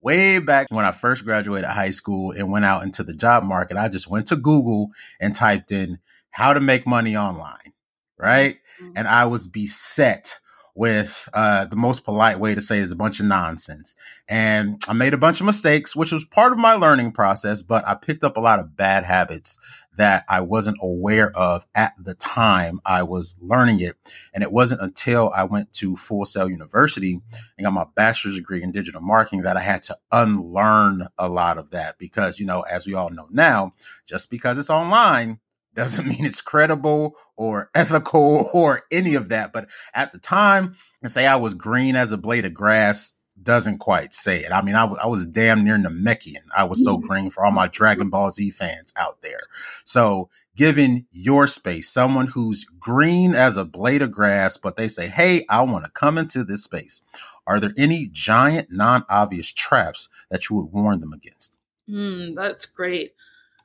way 0.00 0.38
back 0.38 0.68
when 0.70 0.86
I 0.86 0.92
first 0.92 1.24
graduated 1.24 1.68
high 1.68 1.90
school 1.90 2.32
and 2.32 2.50
went 2.50 2.64
out 2.64 2.82
into 2.82 3.04
the 3.04 3.12
job 3.12 3.44
market, 3.44 3.76
I 3.76 3.88
just 3.90 4.08
went 4.08 4.26
to 4.28 4.36
Google 4.36 4.88
and 5.20 5.34
typed 5.34 5.70
in 5.70 5.98
how 6.30 6.54
to 6.54 6.60
make 6.60 6.86
money 6.86 7.14
online, 7.14 7.74
right? 8.18 8.56
Mm-hmm. 8.80 8.92
And 8.96 9.06
I 9.06 9.26
was 9.26 9.46
beset 9.46 10.40
with 10.80 11.28
uh, 11.34 11.66
the 11.66 11.76
most 11.76 12.06
polite 12.06 12.40
way 12.40 12.54
to 12.54 12.62
say 12.62 12.78
is 12.78 12.90
a 12.90 12.96
bunch 12.96 13.20
of 13.20 13.26
nonsense. 13.26 13.94
And 14.30 14.82
I 14.88 14.94
made 14.94 15.12
a 15.12 15.18
bunch 15.18 15.38
of 15.40 15.44
mistakes, 15.44 15.94
which 15.94 16.10
was 16.10 16.24
part 16.24 16.52
of 16.52 16.58
my 16.58 16.72
learning 16.72 17.12
process, 17.12 17.60
but 17.60 17.86
I 17.86 17.94
picked 17.94 18.24
up 18.24 18.38
a 18.38 18.40
lot 18.40 18.60
of 18.60 18.78
bad 18.78 19.04
habits 19.04 19.58
that 19.98 20.24
I 20.26 20.40
wasn't 20.40 20.78
aware 20.80 21.36
of 21.36 21.66
at 21.74 21.92
the 22.02 22.14
time 22.14 22.80
I 22.86 23.02
was 23.02 23.36
learning 23.42 23.80
it. 23.80 23.96
And 24.32 24.42
it 24.42 24.52
wasn't 24.52 24.80
until 24.80 25.30
I 25.36 25.44
went 25.44 25.70
to 25.74 25.96
Full 25.96 26.24
Sail 26.24 26.48
University 26.48 27.20
and 27.58 27.64
got 27.66 27.74
my 27.74 27.84
bachelor's 27.94 28.36
degree 28.36 28.62
in 28.62 28.72
digital 28.72 29.02
marketing 29.02 29.42
that 29.42 29.58
I 29.58 29.60
had 29.60 29.82
to 29.82 29.98
unlearn 30.10 31.08
a 31.18 31.28
lot 31.28 31.58
of 31.58 31.72
that 31.72 31.98
because, 31.98 32.40
you 32.40 32.46
know, 32.46 32.62
as 32.62 32.86
we 32.86 32.94
all 32.94 33.10
know 33.10 33.28
now, 33.30 33.74
just 34.06 34.30
because 34.30 34.56
it's 34.56 34.70
online 34.70 35.40
doesn't 35.74 36.06
mean 36.08 36.24
it's 36.24 36.40
credible 36.40 37.16
or 37.36 37.70
ethical 37.74 38.50
or 38.54 38.82
any 38.90 39.14
of 39.14 39.28
that. 39.30 39.52
But 39.52 39.68
at 39.94 40.12
the 40.12 40.18
time, 40.18 40.74
and 41.02 41.10
say 41.10 41.26
I 41.26 41.36
was 41.36 41.54
green 41.54 41.96
as 41.96 42.12
a 42.12 42.18
blade 42.18 42.44
of 42.44 42.54
grass 42.54 43.12
doesn't 43.42 43.78
quite 43.78 44.12
say 44.12 44.38
it. 44.40 44.52
I 44.52 44.62
mean, 44.62 44.74
I, 44.74 44.82
w- 44.82 45.00
I 45.02 45.06
was 45.06 45.26
damn 45.26 45.64
near 45.64 45.76
Namekian. 45.76 46.46
I 46.56 46.64
was 46.64 46.84
so 46.84 46.98
green 46.98 47.30
for 47.30 47.44
all 47.44 47.50
my 47.50 47.68
Dragon 47.68 48.10
Ball 48.10 48.30
Z 48.30 48.50
fans 48.50 48.92
out 48.96 49.22
there. 49.22 49.38
So, 49.84 50.28
given 50.56 51.06
your 51.10 51.46
space, 51.46 51.88
someone 51.88 52.26
who's 52.26 52.66
green 52.78 53.34
as 53.34 53.56
a 53.56 53.64
blade 53.64 54.02
of 54.02 54.10
grass, 54.10 54.58
but 54.58 54.76
they 54.76 54.88
say, 54.88 55.06
Hey, 55.06 55.46
I 55.48 55.62
want 55.62 55.84
to 55.84 55.90
come 55.90 56.18
into 56.18 56.44
this 56.44 56.64
space. 56.64 57.00
Are 57.46 57.58
there 57.58 57.72
any 57.76 58.08
giant, 58.12 58.68
non 58.70 59.04
obvious 59.08 59.52
traps 59.52 60.08
that 60.30 60.48
you 60.48 60.56
would 60.56 60.72
warn 60.72 61.00
them 61.00 61.12
against? 61.12 61.58
Mm, 61.88 62.34
that's 62.34 62.66
great. 62.66 63.14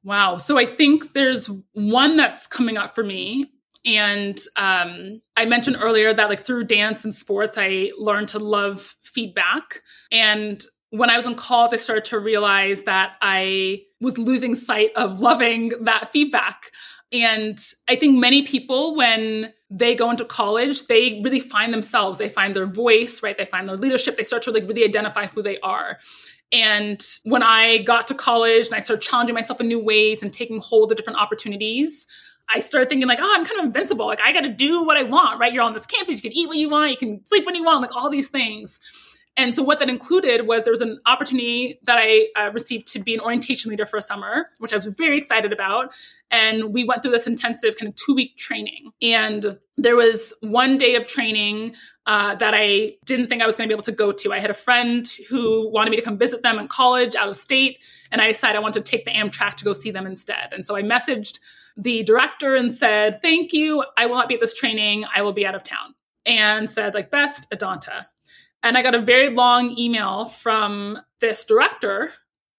Wow. 0.06 0.38
So 0.38 0.58
I 0.60 0.68
think 0.68 1.14
there's 1.14 1.50
one 1.74 2.16
that's 2.16 2.46
coming 2.46 2.78
up 2.78 2.94
for 2.94 3.04
me. 3.04 3.46
And 3.84 4.40
um, 4.56 5.22
I 5.36 5.46
mentioned 5.46 5.78
earlier 5.80 6.14
that, 6.14 6.30
like, 6.30 6.46
through 6.46 6.66
dance 6.66 7.04
and 7.06 7.14
sports, 7.14 7.58
I 7.58 7.92
learned 7.98 8.30
to 8.30 8.40
love 8.40 8.96
feedback. 9.04 9.82
And 10.12 10.64
when 10.92 11.10
I 11.10 11.18
was 11.18 11.26
in 11.26 11.36
college, 11.36 11.74
I 11.74 11.78
started 11.78 12.06
to 12.06 12.20
realize 12.20 12.84
that 12.84 13.14
I 13.22 13.82
was 14.00 14.18
losing 14.18 14.54
sight 14.56 14.92
of 14.96 15.20
loving 15.20 15.72
that 15.82 16.12
feedback. 16.12 16.72
And 17.12 17.60
I 17.88 17.96
think 17.96 18.18
many 18.18 18.44
people, 18.44 18.96
when 18.96 19.54
they 19.72 19.96
go 19.96 20.10
into 20.12 20.26
college, 20.26 20.88
they 20.88 21.22
really 21.24 21.40
find 21.40 21.74
themselves. 21.74 22.18
They 22.18 22.30
find 22.30 22.56
their 22.56 22.68
voice, 22.68 23.24
right? 23.24 23.38
They 23.38 23.46
find 23.46 23.68
their 23.68 23.78
leadership. 23.78 24.18
They 24.18 24.24
start 24.24 24.44
to 24.44 24.52
like 24.52 24.68
really 24.68 24.84
identify 24.84 25.28
who 25.28 25.42
they 25.42 25.60
are. 25.60 25.98
And 26.52 27.06
when 27.24 27.44
I 27.44 27.80
got 27.80 28.08
to 28.08 28.14
college 28.14 28.68
and 28.68 28.76
I 28.76 28.80
started 28.80 29.02
challenging 29.02 29.34
myself 29.34 29.60
in 29.60 29.68
new 29.68 29.80
ways 29.80 30.22
and 30.22 30.32
taking 30.32 30.60
hold 30.60 30.92
of 30.92 30.98
different 30.98 31.20
opportunities, 31.20 32.08
I 32.54 32.60
started 32.60 32.90
thinking 32.90 33.08
like, 33.08 33.20
oh, 33.22 33.34
I'm 33.36 33.46
kind 33.46 33.60
of 33.60 33.66
invincible. 33.66 34.06
Like 34.06 34.22
I 34.22 34.32
got 34.32 34.42
to 34.42 34.50
do 34.50 34.84
what 34.84 34.98
I 34.98 35.04
want, 35.04 35.40
right? 35.40 35.52
You're 35.52 35.64
on 35.64 35.74
this 35.74 35.86
campus, 35.86 36.18
you 36.18 36.30
can 36.30 36.38
eat 36.38 36.48
what 36.48 36.58
you 36.58 36.70
want, 36.70 36.92
you 36.92 36.98
can 36.98 37.26
sleep 37.26 37.46
when 37.46 37.56
you 37.56 37.64
want, 37.64 37.82
like 37.82 37.96
all 37.96 38.10
these 38.10 38.30
things. 38.30 38.80
And 39.38 39.54
so 39.54 39.64
what 39.64 39.80
that 39.80 39.90
included 39.90 40.48
was 40.48 40.64
there 40.64 40.72
was 40.72 40.82
an 40.82 41.00
opportunity 41.06 41.78
that 41.84 41.98
I 42.00 42.28
uh, 42.38 42.52
received 42.52 42.88
to 42.94 43.00
be 43.00 43.14
an 43.14 43.20
orientation 43.20 43.70
leader 43.70 43.86
for 43.86 43.98
a 43.98 44.02
summer, 44.02 44.48
which 44.60 44.72
I 44.72 44.78
was 44.78 44.86
very 44.86 45.18
excited 45.18 45.52
about. 45.52 45.94
And 46.32 46.74
we 46.74 46.86
went 46.86 47.02
through 47.02 47.12
this 47.12 47.28
intensive 47.28 47.76
kind 47.78 47.90
of 47.90 47.96
two 47.96 48.16
week 48.16 48.38
training. 48.38 48.92
And 49.02 49.58
there 49.78 49.98
was 49.98 50.34
one 50.40 50.78
day 50.78 50.96
of 50.96 51.06
training 51.06 51.76
uh, 52.06 52.36
that 52.36 52.54
I 52.56 52.94
didn't 53.04 53.28
think 53.28 53.42
I 53.42 53.46
was 53.46 53.58
going 53.58 53.68
to 53.68 53.74
be 53.74 53.76
able 53.76 53.84
to 53.84 53.92
go 53.92 54.14
to. 54.14 54.32
I 54.32 54.40
had 54.40 54.50
a 54.50 54.56
friend 54.56 55.06
who 55.30 55.70
wanted 55.70 55.90
me 55.90 55.98
to 55.98 56.02
come 56.02 56.18
visit 56.18 56.42
them 56.42 56.58
in 56.58 56.70
college 56.70 57.16
out 57.16 57.28
of 57.28 57.36
state. 57.36 57.84
And 58.12 58.22
I 58.22 58.28
decided 58.28 58.56
I 58.56 58.62
wanted 58.62 58.86
to 58.86 58.90
take 58.90 59.04
the 59.04 59.12
Amtrak 59.12 59.56
to 59.56 59.66
go 59.66 59.74
see 59.74 59.92
them 59.92 60.08
instead. 60.08 60.54
And 60.54 60.66
so 60.66 60.78
I 60.78 60.82
messaged 60.82 61.40
the 61.76 62.04
director 62.04 62.56
and 62.56 62.72
said, 62.72 63.22
Thank 63.22 63.52
you. 63.52 63.84
I 63.98 64.06
will 64.06 64.16
not 64.16 64.30
be 64.30 64.36
at 64.36 64.40
this 64.40 64.54
training. 64.54 65.04
I 65.14 65.24
will 65.24 65.34
be 65.34 65.46
out 65.46 65.56
of 65.56 65.64
town. 65.64 65.94
And 66.26 66.72
said, 66.72 66.96
like, 66.96 67.12
best 67.12 67.48
Adanta. 67.52 68.06
And 68.66 68.80
I 68.80 68.82
got 68.82 68.96
a 68.96 69.00
very 69.00 69.30
long 69.30 69.78
email 69.78 70.26
from 70.26 70.98
this 71.22 71.46
director 71.46 72.12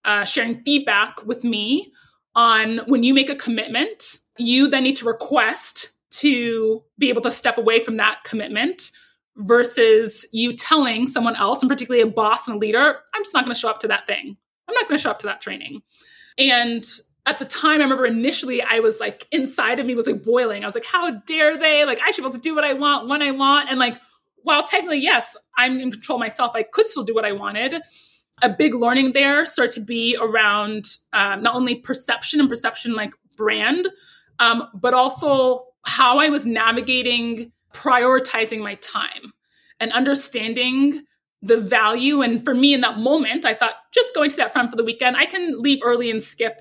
uh, 0.05 0.25
sharing 0.25 0.63
feedback 0.63 1.27
with 1.27 1.43
me 1.43 1.93
on 2.37 2.79
when 2.87 3.03
you 3.03 3.13
make 3.13 3.29
a 3.29 3.35
commitment, 3.35 4.19
you 4.39 4.69
then 4.69 4.85
need 4.85 4.95
to 4.99 5.05
request 5.05 5.91
to 6.13 6.85
be 6.97 7.09
able 7.09 7.23
to 7.23 7.31
step 7.33 7.59
away 7.59 7.83
from 7.83 7.97
that 7.97 8.23
commitment 8.23 8.93
versus 9.39 10.25
you 10.33 10.55
telling 10.55 11.09
someone 11.09 11.35
else, 11.35 11.61
and 11.61 11.69
particularly 11.69 12.03
a 12.03 12.07
boss 12.07 12.47
and 12.47 12.57
a 12.57 12.59
leader, 12.61 13.01
I'm 13.13 13.25
just 13.25 13.35
not 13.35 13.45
going 13.45 13.55
to 13.57 13.61
show 13.61 13.69
up 13.69 13.81
to 13.81 13.89
that 13.89 14.07
thing. 14.07 14.37
I'm 14.69 14.75
not 14.75 14.87
going 14.87 14.97
to 14.97 15.03
show 15.03 15.11
up 15.11 15.19
to 15.21 15.27
that 15.27 15.41
training. 15.41 15.83
And 16.39 16.85
at 17.27 17.41
the 17.41 17.47
time, 17.47 17.81
I 17.81 17.85
remember 17.85 18.07
initially 18.07 18.63
I 18.63 18.79
was 18.79 19.01
like, 19.01 19.27
inside 19.33 19.81
of 19.81 19.87
me 19.87 19.97
was 19.97 20.07
like 20.07 20.23
boiling. 20.23 20.63
I 20.63 20.67
was 20.67 20.77
like, 20.77 20.87
how 20.87 21.11
dare 21.11 21.59
they? 21.59 21.85
Like, 21.85 21.99
I 22.01 22.13
should 22.13 22.23
be 22.23 22.29
able 22.29 22.37
to 22.37 22.41
do 22.41 22.55
what 22.55 22.63
I 22.63 22.75
want 22.75 23.09
when 23.09 23.23
I 23.23 23.33
want. 23.33 23.71
And 23.71 23.81
like, 23.81 23.99
while 24.47 24.63
technically, 24.63 25.01
yes, 25.01 25.37
I'm 25.59 25.81
in 25.81 25.91
control 25.91 26.21
myself, 26.21 26.53
I 26.55 26.63
could 26.63 26.89
still 26.89 27.03
do 27.03 27.13
what 27.13 27.25
I 27.25 27.33
wanted. 27.33 27.83
A 28.43 28.49
big 28.49 28.75
learning 28.75 29.11
there 29.13 29.45
started 29.45 29.75
to 29.75 29.81
be 29.81 30.17
around 30.21 30.85
um, 31.13 31.43
not 31.43 31.57
only 31.57 31.75
perception 31.75 32.39
and 32.39 32.49
perception 32.49 32.95
like 32.95 33.11
brand, 33.37 33.89
um, 34.39 34.69
but 34.73 34.95
also 34.95 35.63
how 35.85 36.19
I 36.19 36.29
was 36.29 36.47
navigating 36.47 37.51
prioritizing 37.75 38.61
my 38.61 38.77
time 38.77 39.33
and 39.81 39.91
understanding 39.91 41.03
the 41.43 41.57
value. 41.57 42.23
And 42.23 42.45
for 42.45 42.55
me 42.55 42.73
in 42.73 42.83
that 42.83 42.99
moment, 42.99 43.45
I 43.45 43.53
thought 43.53 43.75
just 43.93 44.15
going 44.15 44.31
to 44.31 44.37
that 44.37 44.53
front 44.53 44.71
for 44.71 44.77
the 44.77 44.85
weekend, 44.85 45.17
I 45.17 45.27
can 45.27 45.61
leave 45.61 45.81
early 45.83 46.09
and 46.09 46.23
skip 46.23 46.61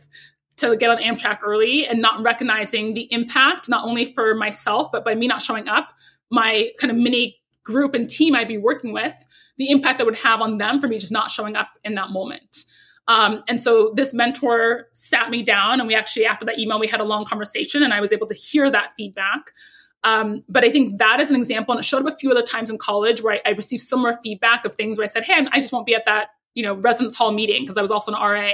to 0.58 0.76
get 0.76 0.90
on 0.90 0.98
Amtrak 0.98 1.38
early 1.44 1.86
and 1.86 2.02
not 2.02 2.24
recognizing 2.24 2.96
the 2.96 3.08
impact, 3.14 3.70
not 3.70 3.86
only 3.86 4.12
for 4.16 4.34
myself, 4.34 4.92
but 4.92 5.06
by 5.06 5.14
me 5.14 5.28
not 5.28 5.44
showing 5.44 5.68
up, 5.68 5.94
my 6.32 6.72
kind 6.82 6.90
of 6.90 6.98
mini 6.98 7.38
group 7.66 7.94
and 7.94 8.10
team 8.10 8.34
I'd 8.36 8.48
be 8.48 8.58
working 8.58 8.94
with, 8.94 9.14
the 9.58 9.70
impact 9.70 9.98
that 9.98 10.06
would 10.06 10.20
have 10.20 10.40
on 10.40 10.58
them 10.58 10.80
for 10.80 10.88
me 10.88 10.98
just 10.98 11.12
not 11.12 11.30
showing 11.30 11.58
up 11.58 11.72
in 11.84 11.96
that 11.96 12.12
moment. 12.12 12.64
Um, 13.08 13.44
and 13.48 13.62
so 13.62 13.92
this 13.96 14.14
mentor 14.14 14.88
sat 14.94 15.30
me 15.30 15.44
down, 15.44 15.80
and 15.80 15.88
we 15.88 15.94
actually, 15.96 16.26
after 16.26 16.46
that 16.46 16.58
email, 16.58 16.80
we 16.80 16.88
had 16.88 17.02
a 17.02 17.04
long 17.04 17.26
conversation, 17.26 17.84
and 17.84 17.94
I 17.94 18.00
was 18.00 18.14
able 18.14 18.28
to 18.28 18.34
hear 18.34 18.72
that 18.72 18.94
feedback. 18.98 19.52
Um, 20.04 20.38
but 20.48 20.64
I 20.64 20.70
think 20.70 20.98
that 21.00 21.20
is 21.20 21.30
an 21.30 21.36
example, 21.36 21.74
and 21.74 21.80
it 21.80 21.86
showed 21.86 22.06
up 22.06 22.14
a 22.14 22.16
few 22.16 22.32
other 22.32 22.42
times 22.42 22.70
in 22.70 22.78
college 22.78 23.22
where 23.22 23.36
I, 23.46 23.50
I 23.50 23.52
received 23.52 23.84
similar 23.84 24.18
feedback 24.24 24.66
of 24.66 24.76
things 24.76 24.98
where 24.98 25.04
I 25.04 25.08
said, 25.08 25.24
"Hey, 25.24 25.46
I 25.52 25.60
just 25.60 25.74
won't 25.74 25.86
be 25.86 25.96
at 25.96 26.06
that, 26.06 26.30
you 26.54 26.64
know, 26.64 26.76
residence 26.76 27.16
hall 27.16 27.32
meeting 27.32 27.64
because 27.64 27.78
I 27.78 27.82
was 27.82 27.92
also 27.92 28.12
an 28.12 28.20
RA," 28.20 28.52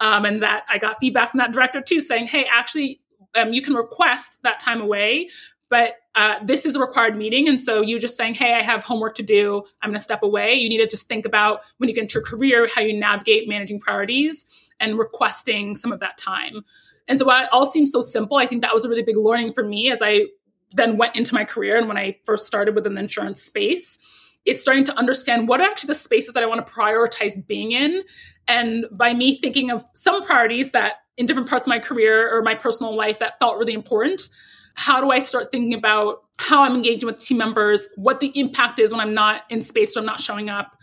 um, 0.00 0.24
and 0.24 0.42
that 0.42 0.64
I 0.68 0.78
got 0.78 0.98
feedback 1.00 1.30
from 1.30 1.38
that 1.38 1.52
director 1.52 1.80
too, 1.80 2.00
saying, 2.00 2.28
"Hey, 2.28 2.46
actually, 2.52 3.00
um, 3.34 3.52
you 3.52 3.62
can 3.62 3.74
request 3.74 4.38
that 4.42 4.60
time 4.60 4.80
away, 4.80 5.28
but 5.74 5.94
uh, 6.14 6.36
this 6.44 6.64
is 6.66 6.76
a 6.76 6.80
required 6.80 7.16
meeting. 7.16 7.48
And 7.48 7.60
so 7.60 7.80
you 7.80 7.98
just 7.98 8.16
saying, 8.16 8.34
hey, 8.34 8.54
I 8.54 8.62
have 8.62 8.84
homework 8.84 9.16
to 9.16 9.24
do, 9.24 9.64
I'm 9.82 9.90
going 9.90 9.98
to 9.98 10.02
step 10.04 10.22
away. 10.22 10.54
You 10.54 10.68
need 10.68 10.78
to 10.78 10.86
just 10.86 11.08
think 11.08 11.26
about 11.26 11.62
when 11.78 11.88
you 11.88 11.96
get 11.96 12.02
into 12.02 12.20
your 12.20 12.22
career, 12.22 12.68
how 12.72 12.80
you 12.80 12.96
navigate 12.96 13.48
managing 13.48 13.80
priorities 13.80 14.46
and 14.78 14.96
requesting 14.96 15.74
some 15.74 15.90
of 15.90 15.98
that 15.98 16.16
time. 16.16 16.60
And 17.08 17.18
so 17.18 17.24
while 17.24 17.42
it 17.42 17.48
all 17.50 17.66
seems 17.66 17.90
so 17.90 18.00
simple, 18.00 18.36
I 18.36 18.46
think 18.46 18.62
that 18.62 18.72
was 18.72 18.84
a 18.84 18.88
really 18.88 19.02
big 19.02 19.16
learning 19.16 19.52
for 19.52 19.64
me 19.64 19.90
as 19.90 20.00
I 20.00 20.26
then 20.74 20.96
went 20.96 21.16
into 21.16 21.34
my 21.34 21.44
career 21.44 21.76
and 21.76 21.88
when 21.88 21.98
I 21.98 22.20
first 22.24 22.46
started 22.46 22.76
within 22.76 22.92
the 22.92 23.00
insurance 23.00 23.42
space 23.42 23.98
is 24.44 24.60
starting 24.60 24.84
to 24.84 24.96
understand 24.96 25.48
what 25.48 25.60
are 25.60 25.68
actually 25.68 25.88
the 25.88 25.96
spaces 25.96 26.34
that 26.34 26.44
I 26.44 26.46
want 26.46 26.64
to 26.64 26.72
prioritize 26.72 27.44
being 27.48 27.72
in. 27.72 28.04
And 28.46 28.86
by 28.92 29.12
me 29.12 29.40
thinking 29.40 29.72
of 29.72 29.84
some 29.92 30.22
priorities 30.22 30.70
that 30.70 30.98
in 31.16 31.26
different 31.26 31.50
parts 31.50 31.66
of 31.66 31.70
my 31.70 31.80
career 31.80 32.32
or 32.32 32.42
my 32.42 32.54
personal 32.54 32.94
life 32.94 33.18
that 33.18 33.40
felt 33.40 33.58
really 33.58 33.74
important, 33.74 34.28
how 34.74 35.00
do 35.00 35.10
I 35.10 35.20
start 35.20 35.50
thinking 35.50 35.74
about 35.74 36.22
how 36.38 36.62
I'm 36.62 36.74
engaging 36.74 37.06
with 37.06 37.18
team 37.18 37.38
members, 37.38 37.88
what 37.96 38.20
the 38.20 38.32
impact 38.38 38.78
is 38.78 38.92
when 38.92 39.00
I'm 39.00 39.14
not 39.14 39.42
in 39.48 39.62
space 39.62 39.96
or 39.96 40.00
I'm 40.00 40.06
not 40.06 40.20
showing 40.20 40.50
up, 40.50 40.76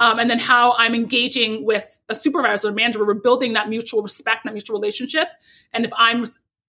um, 0.00 0.18
and 0.18 0.30
then 0.30 0.38
how 0.38 0.74
I'm 0.78 0.94
engaging 0.94 1.64
with 1.64 2.00
a 2.08 2.14
supervisor 2.14 2.68
or 2.68 2.72
manager. 2.72 3.04
We're 3.04 3.14
building 3.14 3.54
that 3.54 3.68
mutual 3.68 4.02
respect, 4.02 4.44
that 4.44 4.52
mutual 4.52 4.78
relationship, 4.78 5.28
and 5.72 5.84
if 5.84 5.92
I'm 5.96 6.24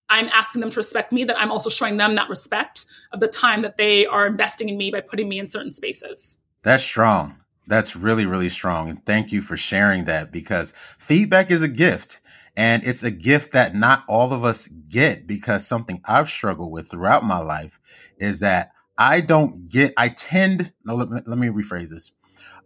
I'm 0.09 0.27
asking 0.29 0.61
them 0.61 0.71
to 0.71 0.77
respect 0.77 1.13
me, 1.13 1.23
that 1.25 1.39
I'm 1.39 1.51
also 1.51 1.69
showing 1.69 1.97
them 1.97 2.15
that 2.15 2.29
respect 2.29 2.85
of 3.11 3.19
the 3.19 3.27
time 3.27 3.61
that 3.61 3.77
they 3.77 4.07
are 4.07 4.25
investing 4.25 4.67
in 4.67 4.77
me 4.77 4.89
by 4.89 5.01
putting 5.01 5.29
me 5.29 5.39
in 5.39 5.47
certain 5.47 5.71
spaces. 5.71 6.39
That's 6.63 6.83
strong. 6.83 7.35
That's 7.67 7.95
really, 7.95 8.25
really 8.25 8.49
strong. 8.49 8.89
And 8.89 9.05
thank 9.05 9.31
you 9.31 9.43
for 9.43 9.55
sharing 9.55 10.05
that 10.05 10.31
because 10.31 10.73
feedback 10.97 11.51
is 11.51 11.61
a 11.61 11.67
gift. 11.67 12.19
And 12.59 12.85
it's 12.85 13.03
a 13.03 13.11
gift 13.11 13.53
that 13.53 13.73
not 13.73 14.03
all 14.09 14.33
of 14.33 14.43
us 14.43 14.67
get 14.67 15.25
because 15.25 15.65
something 15.65 16.01
I've 16.03 16.29
struggled 16.29 16.73
with 16.73 16.91
throughout 16.91 17.23
my 17.23 17.37
life 17.37 17.79
is 18.17 18.41
that 18.41 18.73
I 18.97 19.21
don't 19.21 19.69
get, 19.69 19.93
I 19.95 20.09
tend, 20.09 20.73
no, 20.83 20.95
let, 20.95 21.25
let 21.25 21.37
me 21.37 21.47
rephrase 21.47 21.89
this. 21.89 22.11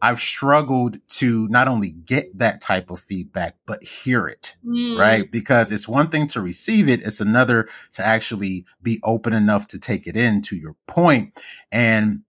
I've 0.02 0.20
struggled 0.20 0.98
to 1.20 1.48
not 1.50 1.68
only 1.68 1.90
get 1.90 2.36
that 2.40 2.60
type 2.60 2.90
of 2.90 3.02
feedback, 3.02 3.56
but 3.68 3.84
hear 3.84 4.26
it, 4.26 4.56
mm. 4.66 4.98
right? 4.98 5.32
Because 5.32 5.72
it's 5.72 5.88
one 5.88 6.10
thing 6.10 6.26
to 6.30 6.42
receive 6.42 6.90
it. 6.90 7.04
It's 7.04 7.22
another 7.22 7.70
to 7.92 8.06
actually 8.06 8.66
be 8.82 9.00
open 9.04 9.34
enough 9.34 9.68
to 9.68 9.80
take 9.80 10.08
it 10.08 10.18
in 10.18 10.42
to 10.44 10.56
your 10.56 10.76
point. 10.88 11.40
And 11.72 12.24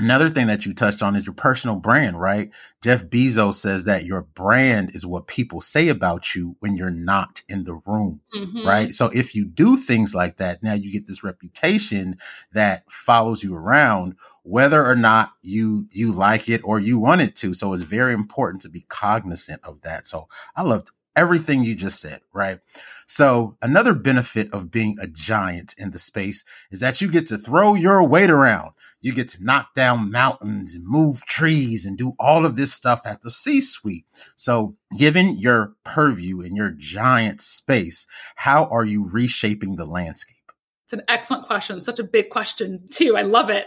Another 0.00 0.30
thing 0.30 0.46
that 0.46 0.64
you 0.64 0.72
touched 0.72 1.02
on 1.02 1.14
is 1.14 1.26
your 1.26 1.34
personal 1.34 1.76
brand, 1.76 2.18
right? 2.18 2.50
Jeff 2.82 3.04
Bezos 3.04 3.56
says 3.56 3.84
that 3.84 4.06
your 4.06 4.22
brand 4.22 4.94
is 4.94 5.04
what 5.04 5.26
people 5.26 5.60
say 5.60 5.88
about 5.88 6.34
you 6.34 6.56
when 6.60 6.74
you're 6.74 6.88
not 6.88 7.42
in 7.50 7.64
the 7.64 7.74
room, 7.84 8.22
mm-hmm. 8.34 8.66
right? 8.66 8.94
So 8.94 9.10
if 9.12 9.34
you 9.34 9.44
do 9.44 9.76
things 9.76 10.14
like 10.14 10.38
that, 10.38 10.62
now 10.62 10.72
you 10.72 10.90
get 10.90 11.06
this 11.06 11.22
reputation 11.22 12.16
that 12.54 12.90
follows 12.90 13.44
you 13.44 13.54
around, 13.54 14.16
whether 14.42 14.86
or 14.86 14.96
not 14.96 15.32
you 15.42 15.86
you 15.90 16.12
like 16.12 16.48
it 16.48 16.62
or 16.64 16.80
you 16.80 16.98
want 16.98 17.20
it 17.20 17.36
to. 17.36 17.52
So 17.52 17.74
it's 17.74 17.82
very 17.82 18.14
important 18.14 18.62
to 18.62 18.70
be 18.70 18.86
cognizant 18.88 19.60
of 19.64 19.82
that. 19.82 20.06
So 20.06 20.28
I 20.56 20.62
loved 20.62 20.92
everything 21.20 21.62
you 21.62 21.74
just 21.74 22.00
said, 22.00 22.20
right? 22.32 22.60
So 23.06 23.58
another 23.60 23.92
benefit 23.92 24.50
of 24.54 24.70
being 24.70 24.96
a 24.98 25.06
giant 25.06 25.74
in 25.76 25.90
the 25.90 25.98
space 25.98 26.44
is 26.70 26.80
that 26.80 27.02
you 27.02 27.10
get 27.10 27.26
to 27.26 27.36
throw 27.36 27.74
your 27.74 28.02
weight 28.02 28.30
around. 28.30 28.72
You 29.02 29.12
get 29.12 29.28
to 29.28 29.44
knock 29.44 29.74
down 29.74 30.10
mountains 30.10 30.74
and 30.74 30.86
move 30.86 31.26
trees 31.26 31.84
and 31.84 31.98
do 31.98 32.14
all 32.18 32.46
of 32.46 32.56
this 32.56 32.72
stuff 32.72 33.02
at 33.04 33.20
the 33.20 33.30
C 33.30 33.60
suite. 33.60 34.06
So 34.36 34.76
given 34.96 35.36
your 35.36 35.74
purview 35.84 36.40
and 36.40 36.56
your 36.56 36.70
giant 36.70 37.42
space, 37.42 38.06
how 38.36 38.64
are 38.64 38.86
you 38.86 39.06
reshaping 39.06 39.76
the 39.76 39.84
landscape? 39.84 40.36
It's 40.84 40.94
an 40.94 41.02
excellent 41.06 41.44
question. 41.44 41.82
Such 41.82 41.98
a 41.98 42.04
big 42.04 42.30
question 42.30 42.86
too. 42.90 43.16
I 43.16 43.22
love 43.22 43.50
it. 43.50 43.66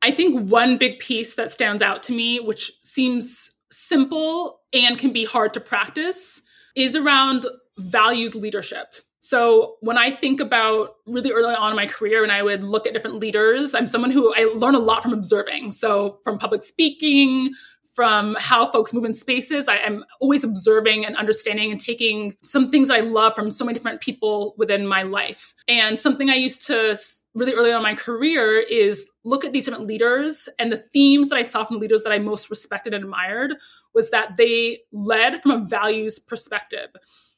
I 0.00 0.12
think 0.12 0.48
one 0.48 0.78
big 0.78 1.00
piece 1.00 1.34
that 1.34 1.50
stands 1.50 1.82
out 1.82 2.04
to 2.04 2.12
me, 2.12 2.38
which 2.38 2.70
seems 2.82 3.50
simple 3.72 4.60
and 4.72 4.96
can 4.98 5.12
be 5.12 5.24
hard 5.24 5.54
to 5.54 5.60
practice, 5.60 6.40
is 6.78 6.94
around 6.96 7.44
values 7.78 8.34
leadership. 8.34 8.94
So 9.20 9.74
when 9.80 9.98
I 9.98 10.10
think 10.10 10.40
about 10.40 10.94
really 11.06 11.32
early 11.32 11.54
on 11.54 11.70
in 11.70 11.76
my 11.76 11.86
career, 11.86 12.22
and 12.22 12.30
I 12.30 12.42
would 12.42 12.62
look 12.62 12.86
at 12.86 12.94
different 12.94 13.18
leaders, 13.18 13.74
I'm 13.74 13.88
someone 13.88 14.12
who 14.12 14.32
I 14.34 14.44
learn 14.54 14.76
a 14.76 14.78
lot 14.78 15.02
from 15.02 15.12
observing. 15.12 15.72
So 15.72 16.20
from 16.22 16.38
public 16.38 16.62
speaking, 16.62 17.52
from 17.94 18.36
how 18.38 18.70
folks 18.70 18.92
move 18.92 19.04
in 19.04 19.12
spaces, 19.12 19.66
I 19.66 19.78
am 19.78 20.04
always 20.20 20.44
observing 20.44 21.04
and 21.04 21.16
understanding 21.16 21.72
and 21.72 21.80
taking 21.80 22.36
some 22.44 22.70
things 22.70 22.86
that 22.86 22.96
I 22.96 23.00
love 23.00 23.34
from 23.34 23.50
so 23.50 23.64
many 23.64 23.74
different 23.74 24.00
people 24.00 24.54
within 24.56 24.86
my 24.86 25.02
life. 25.02 25.52
And 25.66 25.98
something 25.98 26.30
I 26.30 26.36
used 26.36 26.64
to 26.68 26.96
really 27.34 27.54
early 27.54 27.72
on 27.72 27.78
in 27.78 27.82
my 27.82 27.94
career 27.94 28.58
is 28.58 29.06
look 29.24 29.44
at 29.44 29.52
these 29.52 29.66
different 29.66 29.86
leaders 29.86 30.48
and 30.58 30.72
the 30.72 30.78
themes 30.92 31.28
that 31.28 31.36
I 31.36 31.42
saw 31.42 31.64
from 31.64 31.76
the 31.76 31.80
leaders 31.80 32.02
that 32.02 32.12
I 32.12 32.18
most 32.18 32.50
respected 32.50 32.94
and 32.94 33.04
admired 33.04 33.54
was 33.94 34.10
that 34.10 34.36
they 34.36 34.80
led 34.92 35.40
from 35.42 35.52
a 35.52 35.64
values 35.66 36.18
perspective. 36.18 36.88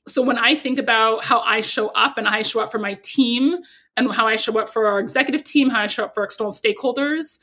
So 0.08 0.22
when 0.22 0.38
I 0.38 0.54
think 0.54 0.78
about 0.78 1.24
how 1.24 1.40
I 1.40 1.60
show 1.60 1.88
up 1.88 2.18
and 2.18 2.26
I 2.26 2.42
show 2.42 2.60
up 2.60 2.72
for 2.72 2.78
my 2.78 2.94
team 3.02 3.58
and 3.96 4.12
how 4.14 4.26
I 4.26 4.36
show 4.36 4.58
up 4.58 4.68
for 4.68 4.86
our 4.86 4.98
executive 4.98 5.44
team, 5.44 5.68
how 5.68 5.82
I 5.82 5.86
show 5.86 6.04
up 6.04 6.14
for 6.14 6.24
external 6.24 6.52
stakeholders, 6.52 7.38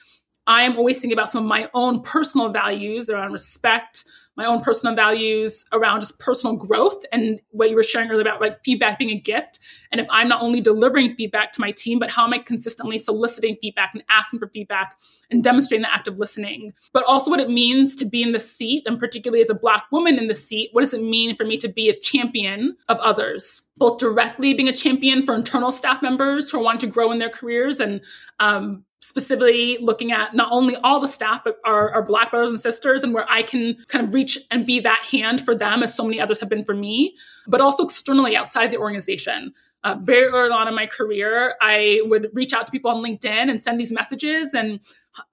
I 0.48 0.63
am 0.63 0.77
always 0.77 1.00
thinking 1.00 1.18
about 1.18 1.30
some 1.30 1.44
of 1.44 1.48
my 1.48 1.70
own 1.74 2.01
personal 2.01 2.50
values 2.50 3.10
around 3.10 3.34
respect, 3.34 4.06
my 4.38 4.46
own 4.46 4.62
personal 4.62 4.96
values 4.96 5.65
around 5.74 6.01
just 6.01 6.20
personal 6.20 6.56
growth 6.56 7.03
and 7.12 7.41
what 7.50 7.70
you 7.70 7.75
were 7.75 7.84
sharing 7.84 8.10
earlier 8.10 8.22
about 8.22 8.39
like 8.39 8.63
feedback 8.63 9.00
being 9.00 9.12
a 9.12 9.20
gift. 9.20 9.60
And 9.91 10.00
if 10.00 10.08
I'm 10.12 10.27
not 10.27 10.41
only 10.41 10.62
delivering 10.62 11.15
feedback 11.15 11.51
to 11.53 11.62
my 11.62 11.72
team, 11.72 11.98
but 11.98 12.12
how 12.12 12.25
am 12.25 12.34
I 12.34 12.39
consistently 12.39 13.00
soliciting 13.00 13.58
feedback 13.62 13.91
and 13.94 14.03
asking 14.10 14.39
for 14.39 14.48
feedback 14.50 14.96
and 15.32 15.44
demonstrating 15.44 15.82
the 15.82 15.94
act 15.94 16.08
of 16.08 16.20
listening, 16.20 16.74
but 16.94 17.03
also 17.06 17.32
what 17.32 17.39
it 17.39 17.50
means 17.50 17.96
to 17.96 18.06
be 18.06 18.22
in 18.22 18.29
the 18.29 18.39
seat, 18.39 18.84
and 18.86 19.00
particularly 19.00 19.41
as 19.41 19.50
a 19.50 19.56
Black 19.56 19.86
woman 19.91 20.17
in 20.20 20.27
the 20.27 20.36
seat, 20.36 20.70
what 20.72 20.82
does 20.82 20.94
it 20.94 21.01
mean 21.01 21.36
for 21.36 21.44
me 21.44 21.58
to 21.58 21.67
be 21.67 21.89
a 21.89 22.00
champion 22.00 22.77
of 22.88 22.98
others? 23.00 23.63
Both 23.77 24.00
directly 24.00 24.53
being 24.53 24.70
a 24.70 24.74
champion 24.74 25.25
for 25.25 25.36
internal 25.36 25.72
staff 25.72 26.01
members 26.01 26.50
who 26.50 26.59
are 26.59 26.64
wanting 26.64 26.81
to 26.81 26.88
grow 26.88 27.12
in 27.12 27.20
their 27.20 27.29
careers 27.29 27.79
and 27.79 28.01
um, 28.40 28.85
specifically 29.01 29.77
looking 29.79 30.12
at 30.12 30.33
not 30.33 30.50
only 30.51 30.75
all 30.77 31.00
the 31.00 31.07
staff, 31.07 31.42
but 31.44 31.57
our, 31.66 31.92
our, 31.92 32.03
Black 32.03 32.31
brothers 32.31 32.51
and 32.51 32.60
sisters, 32.60 33.03
and 33.03 33.14
where 33.14 33.29
I 33.29 33.44
can 33.44 33.77
kind 33.88 34.05
of 34.05 34.14
reach 34.14 34.38
and 34.51 34.66
be 34.66 34.79
that 34.79 35.07
hand 35.12 35.44
for 35.44 35.55
them, 35.55 35.83
as 35.83 35.94
so 35.94 36.03
many 36.03 36.20
others 36.20 36.40
have 36.40 36.50
been 36.50 36.64
for 36.64 36.74
me, 36.74 37.16
but 37.48 37.62
also 37.62 37.83
externally 37.83 38.36
outside 38.36 38.72
the 38.72 38.77
organization. 38.77 39.53
Uh, 39.83 39.96
very 40.01 40.27
early 40.27 40.51
on 40.51 40.68
in 40.68 40.74
my 40.74 40.88
career, 40.88 41.55
I 41.62 42.01
would 42.05 42.29
reach 42.33 42.51
out 42.51 42.66
to 42.66 42.72
people 42.72 42.92
on 42.92 43.03
LinkedIn 43.03 43.50
and 43.50 43.62
send 43.62 43.79
these 43.79 43.92
messages, 43.92 44.53
and 44.53 44.79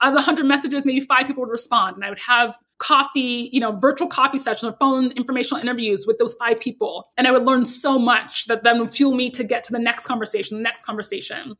out 0.00 0.08
of 0.08 0.14
the 0.14 0.20
100 0.20 0.44
messages, 0.46 0.86
maybe 0.86 1.00
five 1.00 1.26
people 1.26 1.42
would 1.42 1.50
respond. 1.50 1.96
And 1.96 2.04
I 2.04 2.10
would 2.10 2.20
have 2.20 2.58
coffee, 2.78 3.48
you 3.52 3.60
know, 3.60 3.72
virtual 3.72 4.08
coffee 4.08 4.38
sessions 4.38 4.72
or 4.72 4.76
phone 4.78 5.12
informational 5.12 5.60
interviews 5.60 6.06
with 6.06 6.18
those 6.18 6.34
five 6.34 6.60
people. 6.60 7.08
And 7.16 7.26
I 7.26 7.32
would 7.32 7.44
learn 7.44 7.64
so 7.64 7.98
much 7.98 8.46
that 8.46 8.62
then 8.62 8.78
would 8.78 8.90
fuel 8.90 9.14
me 9.14 9.30
to 9.30 9.44
get 9.44 9.64
to 9.64 9.72
the 9.72 9.78
next 9.78 10.06
conversation, 10.06 10.58
the 10.58 10.62
next 10.62 10.84
conversation. 10.84 11.56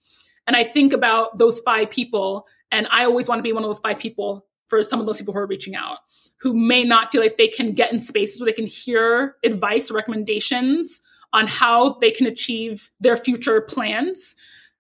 And 0.47 0.57
I 0.57 0.65
think 0.65 0.93
about 0.93 1.39
those 1.39 1.61
five 1.61 1.91
people, 1.91 2.47
and 2.71 2.87
I 2.91 3.05
always 3.05 3.29
want 3.29 3.39
to 3.39 3.43
be 3.43 3.53
one 3.53 3.65
of 3.65 3.69
those 3.69 3.81
five 3.81 3.99
people 3.99 4.47
for 4.69 4.83
some 4.83 5.01
of 5.01 5.07
those 5.07 5.19
people 5.19 5.33
who 5.35 5.41
are 5.41 5.47
reaching 5.47 5.75
out 5.75 5.99
who 6.41 6.53
may 6.53 6.85
not 6.85 7.11
feel 7.11 7.21
like 7.21 7.37
they 7.37 7.49
can 7.49 7.73
get 7.73 7.93
in 7.93 7.99
spaces 7.99 8.41
where 8.41 8.47
they 8.47 8.53
can 8.53 8.67
hear 8.67 9.37
advice 9.45 9.91
or 9.91 9.95
recommendations 9.95 11.01
on 11.33 11.47
how 11.47 11.95
they 12.01 12.11
can 12.11 12.27
achieve 12.27 12.91
their 13.01 13.17
future 13.17 13.61
plans. 13.61 14.37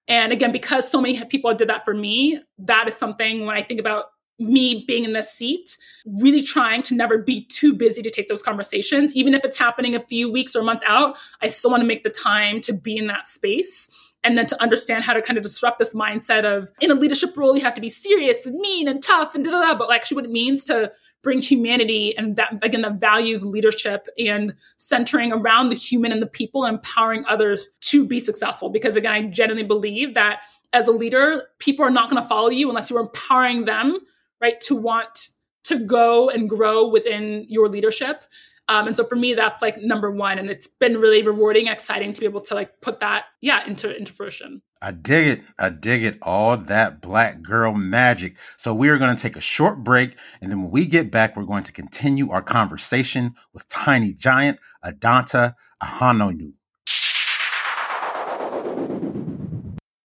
And 0.06 0.32
again, 0.32 0.52
because 0.52 0.88
so 0.88 1.00
many 1.00 1.22
people 1.24 1.54
did 1.54 1.68
that 1.68 1.84
for 1.84 1.94
me, 1.94 2.40
that 2.58 2.86
is 2.86 2.94
something 2.94 3.46
when 3.46 3.56
I 3.56 3.62
think 3.62 3.80
about 3.80 4.06
me 4.38 4.84
being 4.86 5.04
in 5.04 5.12
this 5.12 5.32
seat, 5.32 5.78
really 6.20 6.42
trying 6.42 6.82
to 6.82 6.94
never 6.94 7.18
be 7.18 7.46
too 7.46 7.72
busy 7.72 8.02
to 8.02 8.10
take 8.10 8.28
those 8.28 8.42
conversations. 8.42 9.14
Even 9.14 9.32
if 9.32 9.44
it's 9.44 9.56
happening 9.56 9.94
a 9.94 10.02
few 10.02 10.30
weeks 10.30 10.54
or 10.54 10.62
months 10.62 10.84
out, 10.86 11.16
I 11.40 11.46
still 11.46 11.70
want 11.70 11.82
to 11.82 11.86
make 11.86 12.02
the 12.02 12.10
time 12.10 12.60
to 12.62 12.72
be 12.72 12.96
in 12.96 13.06
that 13.06 13.26
space 13.26 13.88
and 14.24 14.36
then 14.36 14.46
to 14.46 14.60
understand 14.60 15.04
how 15.04 15.12
to 15.12 15.22
kind 15.22 15.36
of 15.36 15.42
disrupt 15.42 15.78
this 15.78 15.94
mindset 15.94 16.44
of 16.44 16.72
in 16.80 16.90
a 16.90 16.94
leadership 16.94 17.36
role 17.36 17.54
you 17.54 17.62
have 17.62 17.74
to 17.74 17.80
be 17.80 17.88
serious 17.88 18.46
and 18.46 18.56
mean 18.56 18.88
and 18.88 19.02
tough 19.02 19.34
and 19.34 19.44
da 19.44 19.52
da 19.52 19.60
da 19.60 19.74
but 19.78 19.92
actually 19.92 20.16
what 20.16 20.24
it 20.24 20.30
means 20.30 20.64
to 20.64 20.90
bring 21.22 21.40
humanity 21.40 22.16
and 22.16 22.36
that 22.36 22.52
again 22.62 22.82
the 22.82 22.90
values 22.90 23.44
leadership 23.44 24.06
and 24.18 24.54
centering 24.78 25.32
around 25.32 25.70
the 25.70 25.74
human 25.74 26.12
and 26.12 26.22
the 26.22 26.26
people 26.26 26.64
and 26.64 26.76
empowering 26.76 27.24
others 27.28 27.68
to 27.80 28.06
be 28.06 28.20
successful. 28.20 28.70
Because 28.70 28.96
again 28.96 29.12
i 29.12 29.22
genuinely 29.22 29.66
believe 29.66 30.14
that 30.14 30.40
as 30.72 30.86
a 30.86 30.92
leader 30.92 31.42
people 31.58 31.84
are 31.84 31.90
not 31.90 32.10
going 32.10 32.22
to 32.22 32.28
follow 32.28 32.50
you 32.50 32.68
unless 32.68 32.90
you're 32.90 33.00
empowering 33.00 33.64
them 33.64 33.98
right 34.40 34.60
to 34.60 34.76
want 34.76 35.28
to 35.64 35.78
go 35.78 36.28
and 36.28 36.48
grow 36.48 36.86
within 36.86 37.46
your 37.48 37.68
leadership 37.68 38.24
um, 38.68 38.86
and 38.86 38.96
so 38.96 39.04
for 39.04 39.16
me, 39.16 39.34
that's 39.34 39.60
like 39.60 39.76
number 39.78 40.10
one. 40.10 40.38
And 40.38 40.48
it's 40.48 40.66
been 40.66 40.96
really 40.98 41.22
rewarding 41.22 41.66
and 41.66 41.74
exciting 41.74 42.12
to 42.12 42.20
be 42.20 42.26
able 42.26 42.40
to 42.42 42.54
like 42.54 42.80
put 42.80 43.00
that, 43.00 43.24
yeah, 43.40 43.66
into, 43.66 43.94
into 43.94 44.12
fruition. 44.12 44.62
I 44.80 44.90
dig 44.90 45.26
it. 45.26 45.40
I 45.58 45.68
dig 45.68 46.02
it. 46.04 46.18
All 46.22 46.56
that 46.56 47.00
black 47.00 47.42
girl 47.42 47.74
magic. 47.74 48.36
So 48.56 48.74
we 48.74 48.88
are 48.88 48.98
going 48.98 49.14
to 49.14 49.22
take 49.22 49.36
a 49.36 49.40
short 49.40 49.84
break. 49.84 50.16
And 50.40 50.50
then 50.50 50.62
when 50.62 50.70
we 50.70 50.86
get 50.86 51.10
back, 51.10 51.36
we're 51.36 51.44
going 51.44 51.64
to 51.64 51.72
continue 51.72 52.30
our 52.30 52.42
conversation 52.42 53.34
with 53.52 53.68
tiny 53.68 54.14
giant 54.14 54.58
Adanta 54.84 55.54
Ahanonu. 55.82 56.54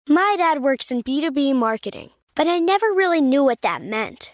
My 0.07 0.35
dad 0.37 0.63
works 0.63 0.91
in 0.91 1.03
B2B 1.03 1.55
marketing, 1.55 2.09
but 2.35 2.47
I 2.47 2.59
never 2.59 2.87
really 2.87 3.21
knew 3.21 3.43
what 3.43 3.61
that 3.61 3.83
meant. 3.83 4.33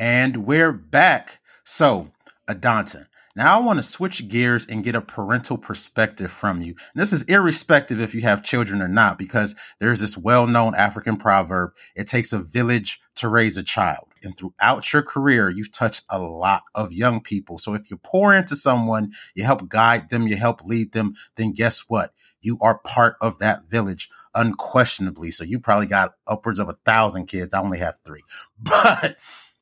And 0.00 0.46
we're 0.46 0.72
back. 0.72 1.40
So, 1.62 2.10
Adanta, 2.48 3.06
now 3.36 3.58
I 3.58 3.62
want 3.62 3.80
to 3.80 3.82
switch 3.82 4.26
gears 4.28 4.66
and 4.66 4.82
get 4.82 4.94
a 4.94 5.02
parental 5.02 5.58
perspective 5.58 6.32
from 6.32 6.62
you. 6.62 6.68
And 6.70 7.02
this 7.02 7.12
is 7.12 7.24
irrespective 7.24 8.00
if 8.00 8.14
you 8.14 8.22
have 8.22 8.42
children 8.42 8.80
or 8.80 8.88
not, 8.88 9.18
because 9.18 9.54
there's 9.78 10.00
this 10.00 10.16
well-known 10.16 10.74
African 10.74 11.18
proverb, 11.18 11.72
it 11.94 12.06
takes 12.06 12.32
a 12.32 12.38
village 12.38 12.98
to 13.16 13.28
raise 13.28 13.58
a 13.58 13.62
child. 13.62 14.08
And 14.22 14.34
throughout 14.34 14.90
your 14.90 15.02
career, 15.02 15.50
you've 15.50 15.70
touched 15.70 16.04
a 16.08 16.18
lot 16.18 16.62
of 16.74 16.94
young 16.94 17.20
people. 17.20 17.58
So 17.58 17.74
if 17.74 17.90
you 17.90 17.98
pour 17.98 18.32
into 18.32 18.56
someone, 18.56 19.12
you 19.34 19.44
help 19.44 19.68
guide 19.68 20.08
them, 20.08 20.26
you 20.26 20.36
help 20.36 20.64
lead 20.64 20.92
them, 20.92 21.12
then 21.36 21.52
guess 21.52 21.90
what? 21.90 22.14
You 22.40 22.56
are 22.62 22.78
part 22.78 23.16
of 23.20 23.36
that 23.40 23.64
village 23.68 24.08
unquestionably. 24.34 25.30
So 25.30 25.44
you 25.44 25.60
probably 25.60 25.88
got 25.88 26.14
upwards 26.26 26.58
of 26.58 26.70
a 26.70 26.78
thousand 26.86 27.26
kids. 27.26 27.52
I 27.52 27.60
only 27.60 27.80
have 27.80 28.00
three. 28.02 28.22
But 28.58 29.18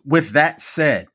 with 0.09 0.31
that 0.31 0.63
said, 0.63 1.07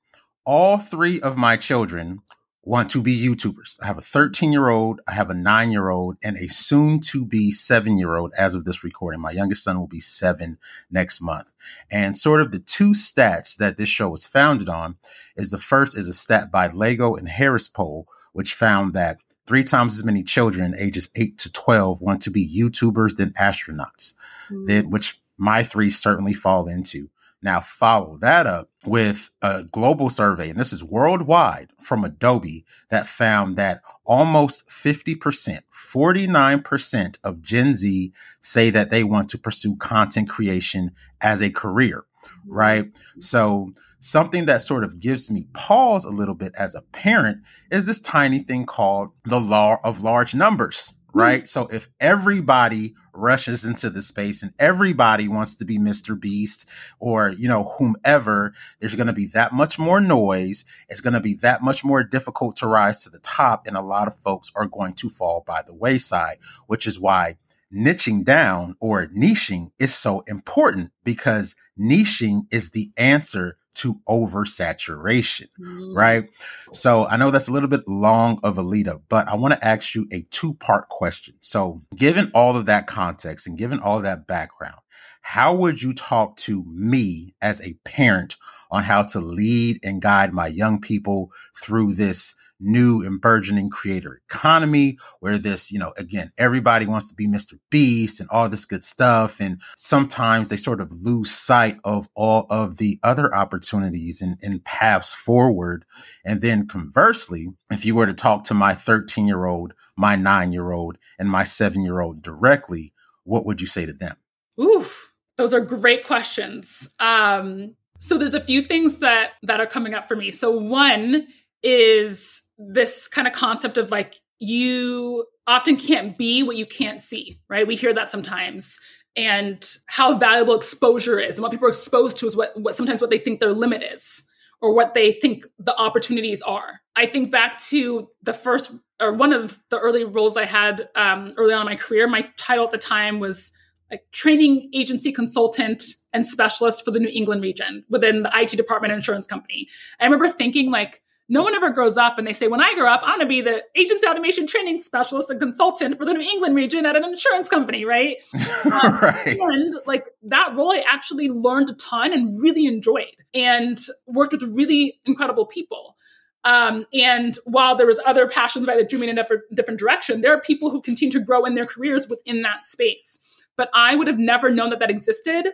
all 0.46 0.78
three 0.78 1.20
of 1.20 1.36
my 1.36 1.58
children 1.58 2.20
want 2.62 2.92
to 2.92 3.02
be 3.02 3.18
YouTubers. 3.18 3.80
I 3.82 3.88
have 3.88 3.98
a 3.98 4.02
13 4.02 4.54
year 4.54 4.70
old, 4.70 5.02
I 5.08 5.14
have 5.14 5.32
a 5.32 5.34
nine 5.34 5.72
year 5.72 5.90
old, 5.90 6.18
and 6.24 6.38
a 6.38 6.48
soon 6.48 7.00
to 7.08 7.26
be 7.26 7.52
seven 7.52 7.98
year 7.98 8.16
old 8.16 8.34
as 8.38 8.54
of 8.54 8.66
this 8.66 8.84
recording. 8.84 9.20
My 9.20 9.32
youngest 9.32 9.64
son 9.64 9.80
will 9.80 9.88
be 9.88 10.00
seven 10.00 10.60
next 10.92 11.22
month. 11.22 11.52
And 11.90 12.18
sort 12.18 12.40
of 12.40 12.52
the 12.52 12.60
two 12.60 12.92
stats 12.92 13.58
that 13.58 13.78
this 13.78 13.90
show 13.90 14.10
was 14.10 14.28
founded 14.28 14.70
on 14.70 14.98
is 15.36 15.50
the 15.50 15.58
first 15.58 15.98
is 15.98 16.08
a 16.08 16.14
stat 16.14 16.52
by 16.52 16.68
Lego 16.68 17.16
and 17.16 17.28
Harris 17.28 17.68
poll, 17.68 18.08
which 18.32 18.54
found 18.54 18.94
that 18.94 19.18
three 19.48 19.64
times 19.64 19.98
as 19.98 20.06
many 20.06 20.22
children 20.22 20.76
ages 20.78 21.10
8 21.16 21.38
to 21.40 21.52
12 21.52 22.00
want 22.00 22.22
to 22.22 22.30
be 22.30 22.48
YouTubers 22.48 23.18
than 23.18 23.32
astronauts, 23.34 24.14
mm-hmm. 24.50 24.66
then, 24.66 24.90
which 24.92 25.20
my 25.36 25.64
three 25.64 25.90
certainly 25.90 26.34
fall 26.34 26.68
into. 26.68 27.10
Now, 27.42 27.60
follow 27.60 28.18
that 28.22 28.48
up 28.48 28.70
with 28.86 29.30
a 29.42 29.64
global 29.64 30.10
survey, 30.10 30.50
and 30.50 30.60
this 30.60 30.74
is 30.74 30.84
worldwide 30.84 31.72
from 31.82 32.04
Adobe, 32.04 32.66
that 32.90 33.08
found 33.08 33.58
that 33.58 33.82
almost 34.06 34.68
50%, 34.70 35.62
49% 35.72 37.18
of 37.24 37.42
Gen 37.42 37.76
Z 37.76 38.12
say 38.42 38.70
that 38.70 38.90
they 38.90 39.04
want 39.04 39.30
to 39.30 39.38
pursue 39.38 39.76
content 39.76 40.30
creation 40.30 40.92
as 41.22 41.42
a 41.42 41.50
career, 41.50 42.06
mm-hmm. 42.26 42.52
right? 42.52 42.98
So, 43.20 43.74
something 44.00 44.48
that 44.48 44.62
sort 44.62 44.84
of 44.84 45.00
gives 45.00 45.32
me 45.32 45.48
pause 45.54 46.04
a 46.04 46.10
little 46.10 46.36
bit 46.36 46.54
as 46.58 46.76
a 46.76 46.82
parent 46.82 47.42
is 47.72 47.86
this 47.86 48.02
tiny 48.02 48.40
thing 48.40 48.66
called 48.66 49.10
the 49.24 49.40
law 49.40 49.80
of 49.84 50.04
large 50.04 50.36
numbers. 50.36 50.94
Hmm. 51.14 51.20
right? 51.20 51.48
So 51.48 51.68
if 51.68 51.90
everybody 52.00 52.96
rushes 53.14 53.64
into 53.64 53.90
the 53.90 54.02
space 54.02 54.42
and 54.42 54.54
everybody 54.58 55.28
wants 55.28 55.56
to 55.56 55.66
be 55.66 55.78
Mr. 55.78 56.20
Beast 56.20 56.68
or, 57.00 57.30
you 57.30 57.48
know, 57.48 57.64
whomever, 57.64 58.54
there's 58.80 58.96
going 58.96 59.08
to 59.08 59.14
be 59.14 59.28
that 59.28 59.54
much 59.54 59.78
more 59.78 60.02
noise. 60.02 60.66
It's 60.90 61.02
going 61.02 61.14
to 61.14 61.20
be 61.20 61.36
that 61.36 61.62
much 61.62 61.84
more 61.84 62.04
difficult 62.04 62.56
to 62.58 62.68
rise 62.68 63.04
to 63.04 63.10
the 63.10 63.20
top. 63.20 63.68
And 63.68 63.78
a 63.78 63.82
lot 63.82 64.08
of 64.08 64.18
folks 64.18 64.52
are 64.56 64.66
going 64.66 64.94
to 64.96 65.10
fall 65.10 65.44
by 65.46 65.62
the 65.62 65.76
wayside, 65.76 66.40
which 66.68 66.88
is 66.88 67.00
why 67.00 67.38
niching 67.74 68.24
down 68.24 68.76
or 68.80 69.08
niching 69.08 69.72
is 69.80 69.94
so 69.94 70.22
important 70.22 70.92
because 71.04 71.56
niching 71.80 72.42
is 72.52 72.70
the 72.70 72.92
answer 72.98 73.58
to 73.76 74.00
oversaturation, 74.08 75.48
mm-hmm. 75.60 75.96
right? 75.96 76.30
So 76.74 77.06
I 77.06 77.18
know 77.18 77.32
that's 77.32 77.48
a 77.48 77.54
little 77.54 77.70
bit 77.70 77.88
long 77.88 78.40
of 78.44 78.58
a 78.58 78.62
lead 78.62 78.88
up, 78.88 79.04
but 79.10 79.28
I 79.28 79.36
want 79.36 79.54
to 79.54 79.66
ask 79.66 79.96
you 79.96 80.08
a 80.12 80.22
two 80.30 80.54
part 80.56 80.90
question. 80.90 81.36
So, 81.40 81.82
given 81.96 82.32
all 82.34 82.56
of 82.56 82.66
that 82.68 82.88
context 82.88 83.48
and 83.48 83.58
given 83.58 83.80
all 83.80 83.98
of 83.98 84.04
that 84.04 84.28
background, 84.28 84.80
how 85.22 85.56
would 85.56 85.82
you 85.82 85.94
talk 85.94 86.36
to 86.38 86.64
me 86.68 87.34
as 87.42 87.62
a 87.62 87.74
parent 87.86 88.38
on 88.70 88.84
how 88.84 89.04
to 89.04 89.20
lead 89.20 89.80
and 89.84 90.02
guide 90.02 90.34
my 90.34 90.48
young 90.48 90.82
people 90.82 91.32
through 91.56 91.94
this 91.94 92.36
new 92.64 93.06
and 93.06 93.22
burgeoning 93.22 93.70
creator 93.70 94.22
economy 94.30 94.98
where 95.20 95.38
this, 95.38 95.72
you 95.72 95.80
know, 95.80 95.94
again, 95.98 96.32
everybody 96.38 96.86
wants 96.86 97.10
to 97.10 97.16
be 97.16 97.28
Mr. 97.28 97.60
Beast 97.70 98.20
and 98.20 98.30
all 98.30 98.50
this 98.50 98.66
good 98.66 98.84
stuff. 98.84 99.40
And 99.40 99.62
sometimes 99.78 100.50
they 100.50 100.58
sort 100.58 100.82
of 100.82 100.92
lose 100.92 101.32
sight 101.32 101.78
of 101.84 102.08
all 102.16 102.48
of 102.50 102.78
the 102.78 103.00
other 103.04 103.34
opportunities 103.34 104.22
and, 104.22 104.38
and 104.42 104.64
paths 104.64 105.14
forward. 105.14 105.86
And 106.26 106.42
then 106.42 106.68
conversely, 106.68 107.50
if 107.72 107.86
you 107.86 107.96
were 107.96 108.08
to 108.08 108.14
talk 108.14 108.46
to 108.46 108.54
my 108.54 108.74
13 108.74 109.28
year 109.28 109.46
old, 109.46 109.74
my 109.96 110.16
nine 110.16 110.52
year 110.52 110.72
old, 110.72 110.98
and 111.20 111.30
my 111.30 111.44
seven 111.44 111.82
year 111.84 112.02
old 112.02 112.22
directly, 112.22 112.94
what 113.24 113.46
would 113.46 113.62
you 113.62 113.68
say 113.68 113.86
to 113.86 113.94
them? 113.94 114.16
Oof, 114.60 115.14
those 115.38 115.54
are 115.54 115.62
great 115.62 116.06
questions. 116.06 116.88
Um, 117.00 117.76
so 118.00 118.18
there's 118.18 118.34
a 118.34 118.44
few 118.44 118.62
things 118.62 119.00
that 119.00 119.32
that 119.44 119.62
are 119.62 119.66
coming 119.66 119.94
up 119.94 120.08
for 120.08 120.16
me. 120.16 120.30
So 120.32 120.52
one 120.52 121.28
is 121.64 122.42
this 122.58 123.08
kind 123.08 123.28
of 123.28 123.34
concept 123.34 123.78
of 123.78 123.92
like 123.92 124.20
you 124.40 125.26
often 125.48 125.78
can't 125.78 126.18
be 126.18 126.44
what 126.44 126.58
you 126.58 126.66
can't 126.66 127.02
see, 127.02 127.40
right? 127.50 127.68
We 127.68 127.76
hear 127.76 127.94
that 127.94 128.12
sometimes. 128.12 128.80
And 129.16 129.64
how 129.88 130.18
valuable 130.18 130.56
exposure 130.56 131.20
is 131.20 131.36
and 131.36 131.44
what 131.44 131.52
people 131.52 131.68
are 131.68 131.72
exposed 131.72 132.18
to 132.18 132.26
is 132.26 132.36
what, 132.36 132.52
what 132.60 132.76
sometimes 132.76 133.00
what 133.00 133.12
they 133.12 133.20
think 133.20 133.40
their 133.40 133.54
limit 133.54 133.84
is 133.84 134.24
or 134.60 134.74
what 134.74 134.94
they 134.94 135.12
think 135.12 135.44
the 135.60 135.78
opportunities 135.78 136.42
are. 136.42 136.82
I 136.96 137.06
think 137.06 137.30
back 137.30 137.60
to 137.66 138.08
the 138.24 138.34
first 138.34 138.74
or 139.00 139.14
one 139.14 139.34
of 139.34 139.60
the 139.70 139.78
early 139.78 140.04
roles 140.04 140.36
I 140.38 140.46
had 140.46 140.90
um, 140.96 141.32
early 141.38 141.54
on 141.54 141.62
in 141.62 141.66
my 141.68 141.76
career. 141.76 142.08
My 142.08 142.28
title 142.38 142.66
at 142.66 142.72
the 142.72 142.78
time 142.78 143.20
was 143.20 143.52
like 143.92 144.06
training 144.12 144.72
agency 144.74 145.12
consultant 145.12 145.84
and 146.14 146.26
specialist 146.26 146.84
for 146.84 146.90
the 146.90 147.00
New 147.00 147.12
England 147.14 147.46
region 147.46 147.84
within 147.90 148.24
the 148.24 148.32
IT 148.34 148.52
department 148.58 148.94
insurance 148.94 149.28
company. 149.28 149.68
I 150.00 150.06
remember 150.06 150.28
thinking 150.30 150.72
like, 150.72 151.03
no 151.30 151.42
one 151.42 151.56
ever 151.56 151.70
grows 151.70 151.98
up 151.98 152.18
and 152.18 152.28
they 152.28 152.34
say, 152.34 152.48
when 152.48 152.62
I 152.62 152.74
grow 152.76 152.88
up, 152.88 153.02
I'm 153.04 153.18
going 153.18 153.22
to 153.22 153.26
be 153.26 153.42
the 153.42 153.64
agency 153.76 154.06
automation 154.06 154.46
training 154.46 154.80
specialist 154.80 155.30
and 155.30 155.40
consultant 155.40 155.98
for 155.98 156.06
the 156.06 156.14
New 156.14 156.22
England 156.22 156.56
region 156.56 156.86
at 156.86 156.96
an 156.96 157.04
insurance 157.04 157.50
company, 157.50 157.86
right? 157.86 158.18
Um, 158.64 159.00
right. 159.02 159.38
And 159.40 159.74
like 159.86 160.10
that 160.24 160.56
role, 160.56 160.72
I 160.72 160.84
actually 160.88 161.30
learned 161.30 161.70
a 161.70 161.74
ton 161.74 162.14
and 162.14 162.42
really 162.42 162.66
enjoyed 162.66 163.16
and 163.34 163.78
worked 164.08 164.32
with 164.32 164.44
really 164.44 164.96
incredible 165.06 165.46
people. 165.46 165.96
Um, 166.44 166.86
and 166.94 167.38
while 167.46 167.76
there 167.76 167.86
was 167.86 168.00
other 168.06 168.28
passions 168.28 168.68
right, 168.68 168.78
that 168.78 168.90
drew 168.90 169.00
me 169.00 169.10
in 169.10 169.18
a 169.18 169.22
different, 169.22 169.44
different 169.54 169.80
direction, 169.80 170.22
there 170.22 170.34
are 170.34 170.42
people 170.42 170.72
who 170.72 170.82
continue 170.82 171.12
to 171.12 171.20
grow 171.20 171.46
in 171.46 171.56
their 171.56 171.66
careers 171.66 172.08
within 172.08 172.42
that 172.42 172.66
space. 172.66 173.20
But 173.56 173.70
I 173.74 173.96
would 173.96 174.08
have 174.08 174.20
never 174.20 174.50
known 174.50 174.70
that 174.72 174.80
that 174.80 174.90
existed 174.90 175.48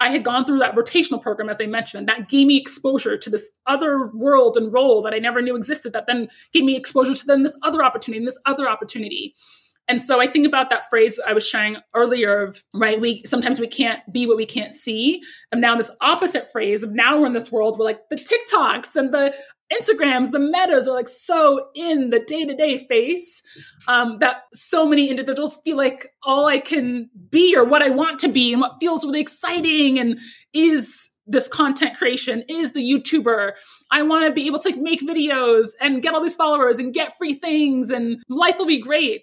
I 0.00 0.10
had 0.10 0.24
gone 0.24 0.44
through 0.44 0.58
that 0.58 0.74
rotational 0.74 1.22
program, 1.22 1.48
as 1.48 1.60
I 1.60 1.66
mentioned, 1.66 2.08
that 2.08 2.28
gave 2.28 2.46
me 2.46 2.56
exposure 2.56 3.16
to 3.16 3.30
this 3.30 3.50
other 3.66 4.10
world 4.12 4.56
and 4.56 4.72
role 4.72 5.02
that 5.02 5.14
I 5.14 5.18
never 5.18 5.40
knew 5.40 5.56
existed, 5.56 5.92
that 5.92 6.06
then 6.06 6.28
gave 6.52 6.64
me 6.64 6.76
exposure 6.76 7.14
to 7.14 7.26
then 7.26 7.42
this 7.42 7.56
other 7.62 7.82
opportunity 7.82 8.18
and 8.18 8.26
this 8.26 8.38
other 8.44 8.68
opportunity. 8.68 9.34
And 9.86 10.00
so 10.00 10.20
I 10.20 10.26
think 10.26 10.46
about 10.46 10.70
that 10.70 10.88
phrase 10.88 11.20
I 11.26 11.34
was 11.34 11.46
sharing 11.46 11.76
earlier 11.94 12.42
of, 12.42 12.62
right, 12.72 13.00
we 13.00 13.22
sometimes 13.24 13.60
we 13.60 13.68
can't 13.68 14.00
be 14.10 14.26
what 14.26 14.36
we 14.36 14.46
can't 14.46 14.74
see. 14.74 15.22
And 15.52 15.60
now 15.60 15.76
this 15.76 15.90
opposite 16.00 16.50
phrase 16.50 16.82
of 16.82 16.92
now 16.92 17.18
we're 17.18 17.26
in 17.26 17.34
this 17.34 17.52
world 17.52 17.78
where 17.78 17.84
like 17.84 18.00
the 18.08 18.16
TikToks 18.16 18.96
and 18.96 19.12
the 19.12 19.34
Instagrams, 19.80 20.30
the 20.30 20.38
metas 20.38 20.88
are 20.88 20.94
like 20.94 21.08
so 21.08 21.68
in 21.74 22.10
the 22.10 22.20
day 22.20 22.44
to 22.44 22.54
day 22.54 22.78
face 22.78 23.42
um, 23.88 24.18
that 24.18 24.42
so 24.52 24.86
many 24.86 25.08
individuals 25.08 25.58
feel 25.64 25.76
like 25.76 26.08
all 26.22 26.46
I 26.46 26.58
can 26.58 27.10
be 27.30 27.56
or 27.56 27.64
what 27.64 27.82
I 27.82 27.90
want 27.90 28.18
to 28.20 28.28
be 28.28 28.52
and 28.52 28.60
what 28.60 28.76
feels 28.80 29.04
really 29.04 29.20
exciting 29.20 29.98
and 29.98 30.18
is 30.52 31.10
this 31.26 31.48
content 31.48 31.96
creation 31.96 32.44
is 32.48 32.72
the 32.72 32.80
YouTuber. 32.80 33.52
I 33.90 34.02
want 34.02 34.26
to 34.26 34.32
be 34.32 34.46
able 34.46 34.58
to 34.60 34.80
make 34.80 35.00
videos 35.00 35.68
and 35.80 36.02
get 36.02 36.14
all 36.14 36.22
these 36.22 36.36
followers 36.36 36.78
and 36.78 36.92
get 36.92 37.16
free 37.16 37.34
things 37.34 37.90
and 37.90 38.22
life 38.28 38.58
will 38.58 38.66
be 38.66 38.80
great. 38.80 39.22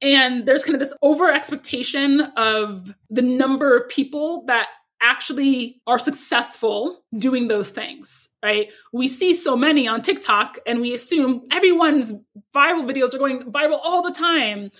And 0.00 0.46
there's 0.46 0.64
kind 0.64 0.74
of 0.74 0.80
this 0.80 0.94
over 1.02 1.30
expectation 1.32 2.20
of 2.36 2.94
the 3.10 3.22
number 3.22 3.76
of 3.76 3.88
people 3.88 4.44
that 4.46 4.68
actually 5.00 5.80
are 5.86 5.98
successful 5.98 7.04
doing 7.16 7.48
those 7.48 7.70
things, 7.70 8.28
right? 8.42 8.68
We 8.92 9.08
see 9.08 9.34
so 9.34 9.56
many 9.56 9.86
on 9.86 10.02
TikTok 10.02 10.58
and 10.66 10.80
we 10.80 10.92
assume 10.92 11.42
everyone's 11.52 12.12
viral 12.54 12.90
videos 12.90 13.14
are 13.14 13.18
going 13.18 13.42
viral 13.52 13.78
all 13.82 14.02
the 14.02 14.10
time. 14.10 14.70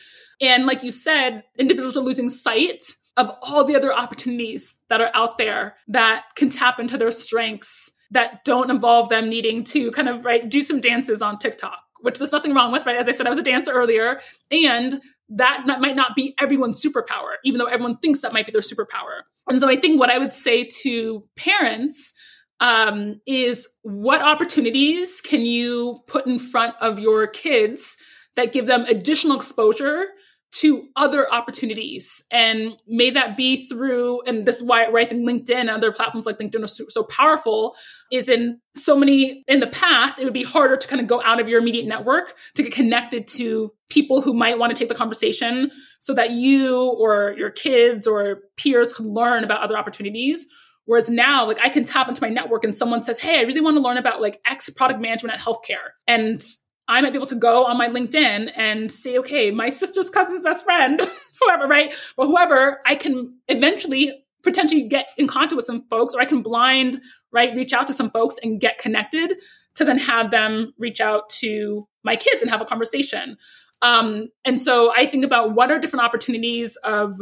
And 0.40 0.66
like 0.66 0.82
you 0.82 0.90
said, 0.90 1.44
individuals 1.58 1.96
are 1.96 2.00
losing 2.00 2.28
sight 2.28 2.82
of 3.16 3.30
all 3.42 3.64
the 3.64 3.76
other 3.76 3.92
opportunities 3.92 4.76
that 4.88 5.00
are 5.00 5.10
out 5.14 5.38
there 5.38 5.76
that 5.88 6.24
can 6.36 6.50
tap 6.50 6.78
into 6.78 6.96
their 6.96 7.10
strengths 7.10 7.90
that 8.10 8.44
don't 8.44 8.70
involve 8.70 9.08
them 9.08 9.28
needing 9.28 9.62
to 9.64 9.90
kind 9.90 10.08
of 10.08 10.24
right 10.24 10.48
do 10.48 10.62
some 10.62 10.80
dances 10.80 11.20
on 11.20 11.36
TikTok, 11.36 11.82
which 12.00 12.18
there's 12.18 12.32
nothing 12.32 12.54
wrong 12.54 12.72
with, 12.72 12.86
right? 12.86 12.96
As 12.96 13.08
I 13.08 13.12
said, 13.12 13.26
I 13.26 13.30
was 13.30 13.38
a 13.38 13.42
dancer 13.42 13.72
earlier, 13.72 14.20
and 14.50 15.00
that 15.30 15.66
might 15.66 15.96
not 15.96 16.16
be 16.16 16.34
everyone's 16.40 16.82
superpower, 16.82 17.34
even 17.44 17.58
though 17.58 17.66
everyone 17.66 17.98
thinks 17.98 18.20
that 18.20 18.32
might 18.32 18.46
be 18.46 18.52
their 18.52 18.62
superpower. 18.62 19.22
And 19.50 19.60
so 19.60 19.68
I 19.68 19.76
think 19.76 19.98
what 19.98 20.10
I 20.10 20.18
would 20.18 20.34
say 20.34 20.64
to 20.82 21.24
parents 21.36 22.12
um, 22.60 23.20
is 23.26 23.68
what 23.82 24.20
opportunities 24.20 25.20
can 25.20 25.44
you 25.44 26.00
put 26.06 26.26
in 26.26 26.38
front 26.38 26.74
of 26.80 26.98
your 26.98 27.26
kids 27.26 27.96
that 28.36 28.52
give 28.52 28.66
them 28.66 28.82
additional 28.82 29.36
exposure 29.36 30.06
to 30.50 30.88
other 30.96 31.30
opportunities 31.32 32.24
and 32.30 32.76
may 32.86 33.10
that 33.10 33.36
be 33.36 33.66
through 33.66 34.22
and 34.22 34.46
this 34.46 34.56
is 34.56 34.62
why 34.62 34.86
i 34.86 35.04
think 35.04 35.28
linkedin 35.28 35.56
and 35.56 35.70
other 35.70 35.92
platforms 35.92 36.24
like 36.24 36.38
linkedin 36.38 36.62
are 36.62 36.66
so, 36.66 36.84
so, 36.88 37.02
powerful 37.04 37.76
is 38.10 38.28
in 38.28 38.58
so 38.74 38.96
many 38.96 39.44
in 39.46 39.60
the 39.60 39.66
past 39.66 40.18
it 40.18 40.24
would 40.24 40.32
be 40.32 40.44
harder 40.44 40.76
to 40.76 40.88
kind 40.88 41.00
of 41.02 41.06
go 41.06 41.22
out 41.22 41.38
of 41.38 41.48
your 41.48 41.60
immediate 41.60 41.86
network 41.86 42.34
to 42.54 42.62
get 42.62 42.72
connected 42.72 43.26
to 43.26 43.70
people 43.90 44.22
who 44.22 44.32
might 44.32 44.58
want 44.58 44.74
to 44.74 44.78
take 44.78 44.88
the 44.88 44.94
conversation 44.94 45.70
so 45.98 46.14
that 46.14 46.30
you 46.30 46.82
or 46.98 47.34
your 47.36 47.50
kids 47.50 48.06
or 48.06 48.40
peers 48.56 48.92
could 48.92 49.06
learn 49.06 49.44
about 49.44 49.60
other 49.60 49.76
opportunities 49.76 50.46
Whereas 50.88 51.10
now, 51.10 51.46
like 51.46 51.60
I 51.62 51.68
can 51.68 51.84
tap 51.84 52.08
into 52.08 52.22
my 52.22 52.30
network 52.30 52.64
and 52.64 52.74
someone 52.74 53.02
says, 53.02 53.20
Hey, 53.20 53.38
I 53.38 53.42
really 53.42 53.60
want 53.60 53.76
to 53.76 53.82
learn 53.82 53.98
about 53.98 54.22
like 54.22 54.40
X 54.46 54.70
product 54.70 55.02
management 55.02 55.34
at 55.34 55.40
healthcare. 55.44 55.90
And 56.06 56.42
I 56.88 57.00
might 57.00 57.12
be 57.12 57.16
able 57.16 57.26
to 57.26 57.36
go 57.36 57.66
on 57.66 57.76
my 57.76 57.88
LinkedIn 57.88 58.50
and 58.56 58.90
say, 58.90 59.18
okay, 59.18 59.50
my 59.50 59.68
sister's 59.68 60.08
cousin's 60.08 60.42
best 60.42 60.64
friend, 60.64 61.00
whoever, 61.40 61.66
right? 61.66 61.94
But 62.16 62.26
whoever, 62.26 62.80
I 62.86 62.94
can 62.94 63.34
eventually 63.46 64.24
potentially 64.42 64.84
get 64.84 65.08
in 65.18 65.26
contact 65.26 65.56
with 65.56 65.66
some 65.66 65.84
folks, 65.90 66.14
or 66.14 66.20
I 66.20 66.24
can 66.24 66.42
blind, 66.42 67.00
right, 67.32 67.54
reach 67.54 67.72
out 67.72 67.86
to 67.88 67.92
some 67.92 68.10
folks 68.10 68.36
and 68.42 68.60
get 68.60 68.78
connected 68.78 69.34
to 69.74 69.84
then 69.84 69.98
have 69.98 70.30
them 70.30 70.72
reach 70.78 71.00
out 71.00 71.28
to 71.28 71.86
my 72.02 72.16
kids 72.16 72.42
and 72.42 72.50
have 72.50 72.60
a 72.60 72.64
conversation. 72.64 73.36
Um, 73.82 74.28
and 74.44 74.60
so 74.60 74.92
I 74.92 75.06
think 75.06 75.24
about 75.24 75.54
what 75.54 75.70
are 75.70 75.78
different 75.78 76.04
opportunities 76.04 76.76
of 76.76 77.20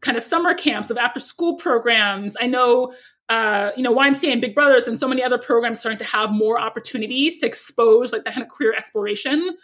kind 0.00 0.16
of 0.16 0.22
summer 0.22 0.54
camps, 0.54 0.90
of 0.90 0.98
after 0.98 1.18
school 1.18 1.56
programs. 1.56 2.36
I 2.40 2.46
know 2.46 2.92
uh, 3.28 3.72
you 3.76 3.82
know, 3.82 3.94
YMCA 3.94 4.32
and 4.32 4.40
Big 4.40 4.54
Brothers 4.54 4.88
and 4.88 4.98
so 4.98 5.06
many 5.06 5.22
other 5.22 5.38
programs 5.38 5.80
starting 5.80 5.98
to 5.98 6.04
have 6.04 6.30
more 6.30 6.60
opportunities 6.60 7.38
to 7.38 7.46
expose 7.46 8.12
like 8.12 8.24
that 8.24 8.34
kind 8.34 8.46
of 8.46 8.50
career 8.50 8.74
exploration 8.76 9.56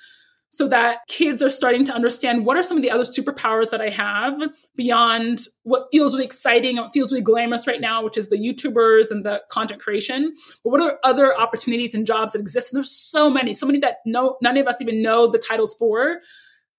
so 0.54 0.68
that 0.68 0.98
kids 1.08 1.42
are 1.42 1.50
starting 1.50 1.84
to 1.84 1.92
understand 1.92 2.46
what 2.46 2.56
are 2.56 2.62
some 2.62 2.76
of 2.76 2.82
the 2.84 2.90
other 2.90 3.02
superpowers 3.02 3.70
that 3.70 3.80
I 3.80 3.88
have 3.88 4.40
beyond 4.76 5.40
what 5.64 5.88
feels 5.90 6.14
really 6.14 6.26
exciting 6.26 6.76
and 6.76 6.84
what 6.84 6.92
feels 6.92 7.10
really 7.10 7.24
glamorous 7.24 7.66
right 7.66 7.80
now, 7.80 8.04
which 8.04 8.16
is 8.16 8.28
the 8.28 8.36
YouTubers 8.36 9.10
and 9.10 9.24
the 9.24 9.42
content 9.50 9.80
creation. 9.80 10.32
But 10.62 10.70
what 10.70 10.80
are 10.80 11.00
other 11.02 11.36
opportunities 11.36 11.92
and 11.92 12.06
jobs 12.06 12.34
that 12.34 12.40
exist? 12.40 12.72
And 12.72 12.76
there's 12.76 12.92
so 12.92 13.28
many, 13.28 13.52
so 13.52 13.66
many 13.66 13.80
that 13.80 13.96
no 14.06 14.36
none 14.42 14.56
of 14.56 14.68
us 14.68 14.80
even 14.80 15.02
know 15.02 15.28
the 15.28 15.38
titles 15.38 15.74
for 15.74 16.20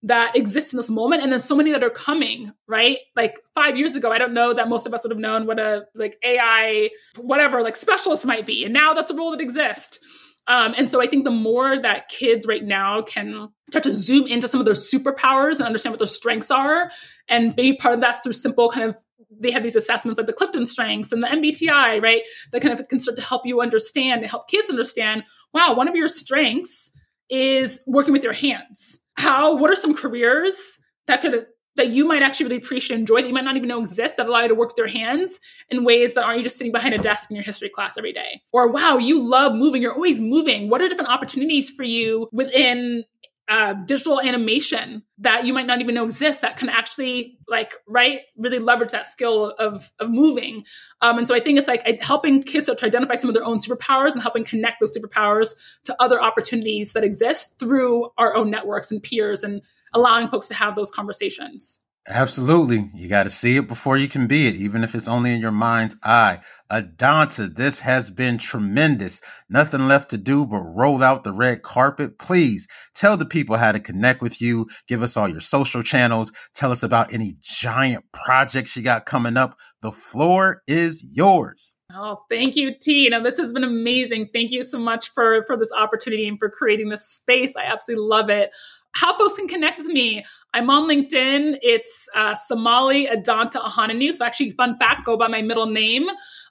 that 0.05 0.35
exist 0.35 0.71
in 0.71 0.77
this 0.77 0.89
moment 0.89 1.23
and 1.23 1.31
then 1.31 1.39
so 1.39 1.55
many 1.55 1.71
that 1.71 1.83
are 1.83 1.89
coming 1.89 2.53
right? 2.67 2.99
Like 3.15 3.39
five 3.53 3.77
years 3.77 3.95
ago 3.95 4.11
i 4.11 4.17
don't 4.17 4.33
know 4.33 4.53
that 4.53 4.69
most 4.69 4.85
of 4.85 4.93
us 4.93 5.03
would 5.03 5.11
have 5.11 5.19
known 5.19 5.45
what 5.45 5.59
a 5.59 5.85
like 5.95 6.17
ai 6.23 6.89
whatever 7.17 7.61
like 7.61 7.75
specialist 7.75 8.25
might 8.25 8.45
be 8.45 8.63
and 8.63 8.73
now 8.73 8.93
that's 8.93 9.11
a 9.11 9.15
role 9.15 9.31
that 9.31 9.41
exists. 9.41 9.99
Um, 10.47 10.75
and 10.77 10.87
so 10.89 11.01
i 11.01 11.07
think 11.07 11.23
the 11.25 11.31
more 11.31 11.81
that 11.81 12.07
kids 12.07 12.45
right 12.45 12.63
now 12.63 13.01
can 13.01 13.49
start 13.69 13.83
to 13.83 13.91
zoom 13.91 14.27
into 14.27 14.47
some 14.47 14.59
of 14.59 14.65
their 14.65 14.75
superpowers 14.75 15.57
and 15.57 15.65
understand 15.65 15.91
what 15.93 15.99
their 15.99 16.07
strengths 16.07 16.51
are 16.51 16.91
and 17.27 17.55
maybe 17.57 17.75
part 17.77 17.95
of 17.95 18.01
that's 18.01 18.19
through 18.19 18.33
simple 18.33 18.69
kind 18.69 18.87
of 18.89 18.95
they 19.39 19.51
have 19.51 19.63
these 19.63 19.75
assessments 19.75 20.17
like 20.17 20.27
the 20.27 20.33
clifton 20.33 20.65
strengths 20.65 21.11
and 21.11 21.23
the 21.23 21.27
mbti 21.27 22.01
right? 22.01 22.21
That 22.51 22.61
kind 22.61 22.79
of 22.79 22.87
can 22.87 22.99
start 22.99 23.17
to 23.17 23.23
help 23.23 23.45
you 23.45 23.59
understand 23.59 24.21
and 24.21 24.29
help 24.29 24.47
kids 24.47 24.69
understand 24.69 25.23
wow 25.53 25.73
one 25.73 25.87
of 25.87 25.95
your 25.95 26.07
strengths 26.07 26.91
is 27.29 27.79
working 27.87 28.13
with 28.13 28.23
your 28.23 28.33
hands 28.33 28.99
how 29.25 29.55
what 29.55 29.69
are 29.71 29.75
some 29.75 29.95
careers 29.95 30.77
that 31.07 31.21
could 31.21 31.45
that 31.75 31.89
you 31.89 32.05
might 32.05 32.21
actually 32.21 32.45
really 32.45 32.57
appreciate 32.57 32.95
and 32.95 33.01
enjoy 33.01 33.21
that 33.21 33.27
you 33.27 33.33
might 33.33 33.43
not 33.43 33.57
even 33.57 33.67
know 33.67 33.81
exist 33.81 34.15
that 34.15 34.27
allow 34.27 34.41
you 34.41 34.47
to 34.47 34.55
work 34.55 34.69
with 34.69 34.77
your 34.77 34.87
hands 34.87 35.39
in 35.69 35.83
ways 35.83 36.13
that 36.13 36.23
aren't 36.23 36.37
you 36.37 36.43
just 36.43 36.57
sitting 36.57 36.71
behind 36.71 36.93
a 36.93 36.97
desk 36.97 37.29
in 37.29 37.35
your 37.35 37.43
history 37.43 37.67
class 37.67 37.97
every 37.97 38.13
day? 38.13 38.41
Or 38.53 38.71
wow 38.71 38.97
you 38.97 39.21
love 39.21 39.53
moving. 39.53 39.81
You're 39.81 39.93
always 39.93 40.21
moving. 40.21 40.69
What 40.69 40.81
are 40.81 40.87
different 40.87 41.09
opportunities 41.09 41.69
for 41.69 41.83
you 41.83 42.29
within 42.31 43.03
uh, 43.47 43.73
digital 43.73 44.19
animation 44.19 45.03
that 45.19 45.45
you 45.45 45.53
might 45.53 45.67
not 45.67 45.79
even 45.79 45.93
know 45.93 46.03
exists 46.03 46.41
that 46.41 46.57
can 46.57 46.67
actually 46.67 47.37
like 47.47 47.73
right 47.87 48.21
really 48.37 48.57
leverage 48.57 48.89
that 48.91 49.05
skill 49.05 49.53
of 49.59 49.91
of 49.99 50.09
moving. 50.09 50.65
Um, 51.01 51.19
and 51.19 51.27
so 51.27 51.35
i 51.35 51.39
think 51.39 51.59
it's 51.59 51.67
like 51.67 52.01
helping 52.01 52.41
kids 52.41 52.67
to 52.67 52.85
identify 52.85 53.15
some 53.15 53.29
of 53.29 53.33
their 53.35 53.45
own 53.45 53.59
superpowers 53.59 54.13
and 54.13 54.21
helping 54.21 54.43
connect 54.43 54.79
those 54.79 54.97
superpowers 54.97 55.53
to 55.83 55.95
other 56.01 56.21
opportunities 56.21 56.93
that 56.93 57.03
exist 57.03 57.59
through 57.59 58.09
our 58.17 58.35
own 58.35 58.49
networks 58.49 58.91
and 58.91 59.03
peers 59.03 59.43
and 59.43 59.61
allowing 59.93 60.27
folks 60.27 60.47
to 60.47 60.53
have 60.53 60.75
those 60.75 60.89
conversations 60.89 61.79
Absolutely. 62.07 62.91
You 62.93 63.07
got 63.07 63.23
to 63.23 63.31
see 63.31 63.57
it 63.57 63.67
before 63.67 63.97
you 63.97 64.07
can 64.07 64.27
be 64.27 64.47
it, 64.47 64.55
even 64.55 64.83
if 64.83 64.93
it's 64.93 65.07
only 65.07 65.33
in 65.33 65.39
your 65.39 65.51
mind's 65.51 65.95
eye. 66.03 66.41
Adanta, 66.71 67.55
this 67.55 67.79
has 67.79 68.11
been 68.11 68.37
tremendous. 68.37 69.21
Nothing 69.49 69.87
left 69.87 70.11
to 70.11 70.17
do 70.17 70.45
but 70.45 70.59
roll 70.59 71.01
out 71.01 71.23
the 71.23 71.33
red 71.33 71.63
carpet. 71.63 72.19
Please 72.19 72.67
tell 72.93 73.17
the 73.17 73.25
people 73.25 73.57
how 73.57 73.71
to 73.71 73.79
connect 73.79 74.21
with 74.21 74.39
you. 74.39 74.67
Give 74.87 75.01
us 75.01 75.17
all 75.17 75.27
your 75.27 75.39
social 75.39 75.81
channels. 75.81 76.31
Tell 76.53 76.69
us 76.69 76.83
about 76.83 77.11
any 77.11 77.37
giant 77.41 78.05
projects 78.11 78.77
you 78.77 78.83
got 78.83 79.07
coming 79.07 79.35
up. 79.35 79.57
The 79.81 79.91
floor 79.91 80.61
is 80.67 81.03
yours. 81.03 81.75
Oh, 81.91 82.17
thank 82.29 82.55
you, 82.55 82.73
T. 82.79 83.03
You 83.03 83.09
know, 83.09 83.23
this 83.23 83.37
has 83.37 83.53
been 83.53 83.63
amazing. 83.63 84.29
Thank 84.33 84.51
you 84.51 84.63
so 84.63 84.77
much 84.77 85.11
for 85.13 85.43
for 85.45 85.57
this 85.57 85.71
opportunity 85.75 86.27
and 86.27 86.37
for 86.37 86.49
creating 86.49 86.89
this 86.89 87.07
space. 87.07 87.55
I 87.55 87.63
absolutely 87.63 88.07
love 88.07 88.29
it 88.29 88.51
how 88.95 89.17
folks 89.17 89.35
can 89.35 89.47
connect 89.47 89.77
with 89.79 89.87
me. 89.87 90.25
I'm 90.53 90.69
on 90.69 90.87
LinkedIn. 90.89 91.59
It's 91.61 92.07
uh, 92.15 92.33
Samalie 92.33 93.11
Adanta 93.11 93.61
Ahanonu. 93.61 94.13
So 94.13 94.25
actually, 94.25 94.51
fun 94.51 94.77
fact, 94.79 95.05
go 95.05 95.17
by 95.17 95.27
my 95.27 95.41
middle 95.41 95.65
name. 95.65 96.07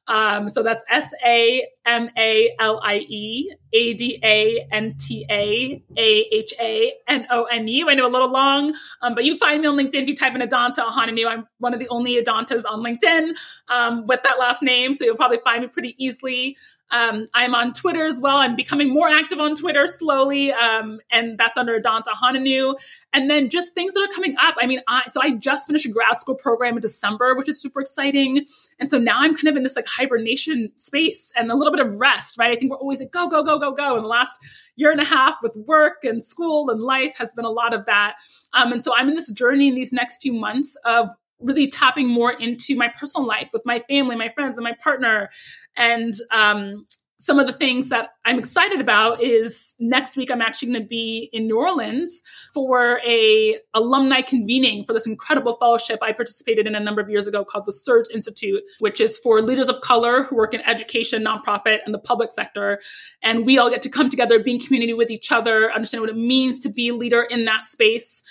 Um, 0.06 0.50
so 0.50 0.62
that's 0.62 0.84
S 0.90 1.10
A 1.24 1.66
M 1.86 2.10
A 2.18 2.54
L 2.60 2.78
I 2.84 2.98
E 3.08 3.50
A 3.72 3.94
D 3.94 4.20
A 4.22 4.66
N 4.70 4.94
T 4.98 5.24
A 5.30 5.82
A 5.96 6.20
H 6.30 6.52
A 6.60 6.92
N 7.08 7.26
O 7.30 7.44
N 7.44 7.66
U. 7.66 7.88
I 7.88 7.94
know 7.94 8.06
a 8.06 8.08
little 8.12 8.30
long, 8.30 8.74
um, 9.00 9.14
but 9.14 9.24
you 9.24 9.32
can 9.32 9.38
find 9.38 9.62
me 9.62 9.66
on 9.66 9.76
LinkedIn 9.76 10.02
if 10.02 10.08
you 10.08 10.14
type 10.14 10.34
in 10.34 10.42
Adanta 10.42 10.86
Ahanonu. 10.86 11.26
I'm 11.26 11.48
one 11.58 11.72
of 11.72 11.80
the 11.80 11.88
only 11.88 12.22
Adantas 12.22 12.64
on 12.68 12.80
LinkedIn 12.80 13.30
um, 13.68 14.06
with 14.06 14.22
that 14.24 14.38
last 14.38 14.62
name, 14.62 14.92
so 14.92 15.06
you'll 15.06 15.16
probably 15.16 15.40
find 15.42 15.62
me 15.62 15.68
pretty 15.68 15.94
easily. 15.96 16.58
Um, 16.90 17.26
I'm 17.34 17.54
on 17.54 17.72
Twitter 17.72 18.04
as 18.04 18.20
well. 18.20 18.36
I'm 18.36 18.54
becoming 18.54 18.92
more 18.92 19.08
active 19.08 19.40
on 19.40 19.54
Twitter 19.54 19.86
slowly, 19.86 20.52
um, 20.52 21.00
and 21.10 21.36
that's 21.38 21.58
under 21.58 21.80
Adanta 21.80 22.08
Ahanonu. 22.14 22.74
And 23.12 23.30
then 23.30 23.48
just 23.48 23.74
things 23.74 23.94
that 23.94 24.02
are 24.02 24.12
coming 24.12 24.36
up. 24.40 24.54
I 24.60 24.66
mean, 24.66 24.80
I, 24.86 25.02
so 25.08 25.20
I 25.22 25.32
just 25.32 25.66
finished 25.66 25.86
a 25.86 25.88
grad 25.88 26.20
school 26.20 26.34
program 26.34 26.74
in 26.74 26.80
December, 26.80 27.34
which 27.34 27.48
is 27.48 27.60
super 27.60 27.80
exciting. 27.80 28.46
And 28.78 28.90
so 28.90 28.98
now 28.98 29.20
I'm 29.20 29.34
kind 29.34 29.48
of 29.48 29.56
in 29.56 29.62
this 29.62 29.76
like 29.76 29.86
hibernation 29.86 30.70
space 30.76 31.32
and 31.36 31.50
a 31.50 31.54
little 31.54 31.72
bit 31.72 31.84
of 31.84 31.98
rest, 31.98 32.38
right? 32.38 32.52
I 32.52 32.56
think 32.56 32.70
we're 32.70 32.78
always 32.78 33.00
like 33.00 33.10
go, 33.12 33.28
go, 33.28 33.42
go, 33.42 33.58
go, 33.58 33.72
go. 33.72 33.96
And 33.96 34.04
the 34.04 34.08
last 34.08 34.38
year 34.76 34.90
and 34.90 35.00
a 35.00 35.04
half 35.04 35.36
with 35.42 35.56
work 35.66 36.04
and 36.04 36.22
school 36.22 36.70
and 36.70 36.80
life 36.80 37.16
has 37.18 37.32
been 37.34 37.44
a 37.44 37.50
lot 37.50 37.74
of 37.74 37.86
that. 37.86 38.14
Um, 38.52 38.72
and 38.72 38.84
so 38.84 38.94
I'm 38.96 39.08
in 39.08 39.14
this 39.14 39.30
journey 39.32 39.68
in 39.68 39.74
these 39.74 39.92
next 39.92 40.22
few 40.22 40.32
months 40.32 40.76
of 40.84 41.10
really 41.40 41.68
tapping 41.68 42.08
more 42.08 42.32
into 42.32 42.76
my 42.76 42.88
personal 42.88 43.26
life 43.26 43.50
with 43.52 43.62
my 43.64 43.80
family, 43.80 44.16
my 44.16 44.30
friends, 44.34 44.58
and 44.58 44.64
my 44.64 44.74
partner. 44.82 45.30
And 45.76 46.14
um, 46.30 46.86
some 47.24 47.38
of 47.38 47.46
the 47.46 47.54
things 47.54 47.88
that 47.88 48.10
I'm 48.26 48.38
excited 48.38 48.82
about 48.82 49.22
is 49.22 49.76
next 49.80 50.14
week 50.14 50.30
I'm 50.30 50.42
actually 50.42 50.72
going 50.72 50.82
to 50.82 50.86
be 50.86 51.30
in 51.32 51.46
New 51.46 51.58
Orleans 51.58 52.22
for 52.52 53.00
a 53.06 53.56
alumni 53.72 54.20
convening 54.20 54.84
for 54.84 54.92
this 54.92 55.06
incredible 55.06 55.56
fellowship 55.56 56.00
I 56.02 56.12
participated 56.12 56.66
in 56.66 56.74
a 56.74 56.80
number 56.80 57.00
of 57.00 57.08
years 57.08 57.26
ago 57.26 57.42
called 57.42 57.64
the 57.64 57.72
Surge 57.72 58.06
Institute, 58.12 58.62
which 58.80 59.00
is 59.00 59.16
for 59.16 59.40
leaders 59.40 59.70
of 59.70 59.80
color 59.80 60.24
who 60.24 60.36
work 60.36 60.52
in 60.52 60.60
education, 60.62 61.24
nonprofit, 61.24 61.78
and 61.86 61.94
the 61.94 61.98
public 61.98 62.30
sector. 62.30 62.80
And 63.22 63.46
we 63.46 63.56
all 63.56 63.70
get 63.70 63.80
to 63.82 63.88
come 63.88 64.10
together, 64.10 64.38
be 64.38 64.50
in 64.50 64.60
community 64.60 64.92
with 64.92 65.10
each 65.10 65.32
other, 65.32 65.72
understand 65.72 66.02
what 66.02 66.10
it 66.10 66.18
means 66.18 66.58
to 66.58 66.68
be 66.68 66.88
a 66.88 66.94
leader 66.94 67.22
in 67.22 67.46
that 67.46 67.66
space. 67.66 68.22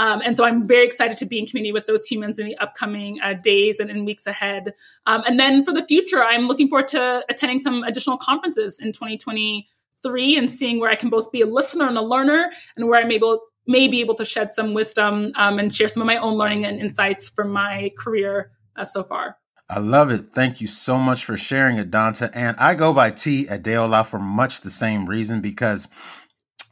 Um, 0.00 0.22
and 0.24 0.34
so 0.34 0.44
I'm 0.44 0.66
very 0.66 0.86
excited 0.86 1.18
to 1.18 1.26
be 1.26 1.38
in 1.38 1.44
community 1.44 1.72
with 1.72 1.86
those 1.86 2.06
humans 2.06 2.38
in 2.38 2.46
the 2.46 2.56
upcoming 2.56 3.20
uh, 3.22 3.34
days 3.34 3.78
and 3.78 3.90
in 3.90 4.06
weeks 4.06 4.26
ahead. 4.26 4.72
Um, 5.04 5.22
and 5.26 5.38
then 5.38 5.62
for 5.62 5.74
the 5.74 5.84
future, 5.86 6.24
I'm 6.24 6.46
looking 6.46 6.70
forward 6.70 6.88
to 6.88 7.22
attending 7.28 7.58
some 7.58 7.84
additional 7.84 8.16
conferences 8.16 8.80
in 8.80 8.92
2023 8.92 10.38
and 10.38 10.50
seeing 10.50 10.80
where 10.80 10.90
I 10.90 10.96
can 10.96 11.10
both 11.10 11.30
be 11.30 11.42
a 11.42 11.46
listener 11.46 11.86
and 11.86 11.98
a 11.98 12.02
learner 12.02 12.50
and 12.76 12.88
where 12.88 12.98
I'm 12.98 13.12
able 13.12 13.40
may 13.66 13.88
be 13.88 14.00
able 14.00 14.14
to 14.14 14.24
shed 14.24 14.54
some 14.54 14.72
wisdom 14.72 15.32
um, 15.36 15.58
and 15.58 15.72
share 15.72 15.86
some 15.86 16.00
of 16.00 16.06
my 16.06 16.16
own 16.16 16.38
learning 16.38 16.64
and 16.64 16.80
insights 16.80 17.28
from 17.28 17.50
my 17.52 17.92
career 17.98 18.52
uh, 18.76 18.84
so 18.84 19.04
far. 19.04 19.36
I 19.68 19.78
love 19.78 20.10
it. 20.10 20.32
Thank 20.32 20.60
you 20.60 20.66
so 20.66 20.98
much 20.98 21.24
for 21.24 21.36
sharing, 21.36 21.76
Adanta. 21.76 22.28
And 22.34 22.56
I 22.56 22.74
go 22.74 22.92
by 22.92 23.10
T 23.10 23.44
Adeola 23.46 24.04
for 24.04 24.18
much 24.18 24.62
the 24.62 24.70
same 24.70 25.06
reason 25.06 25.42
because 25.42 25.86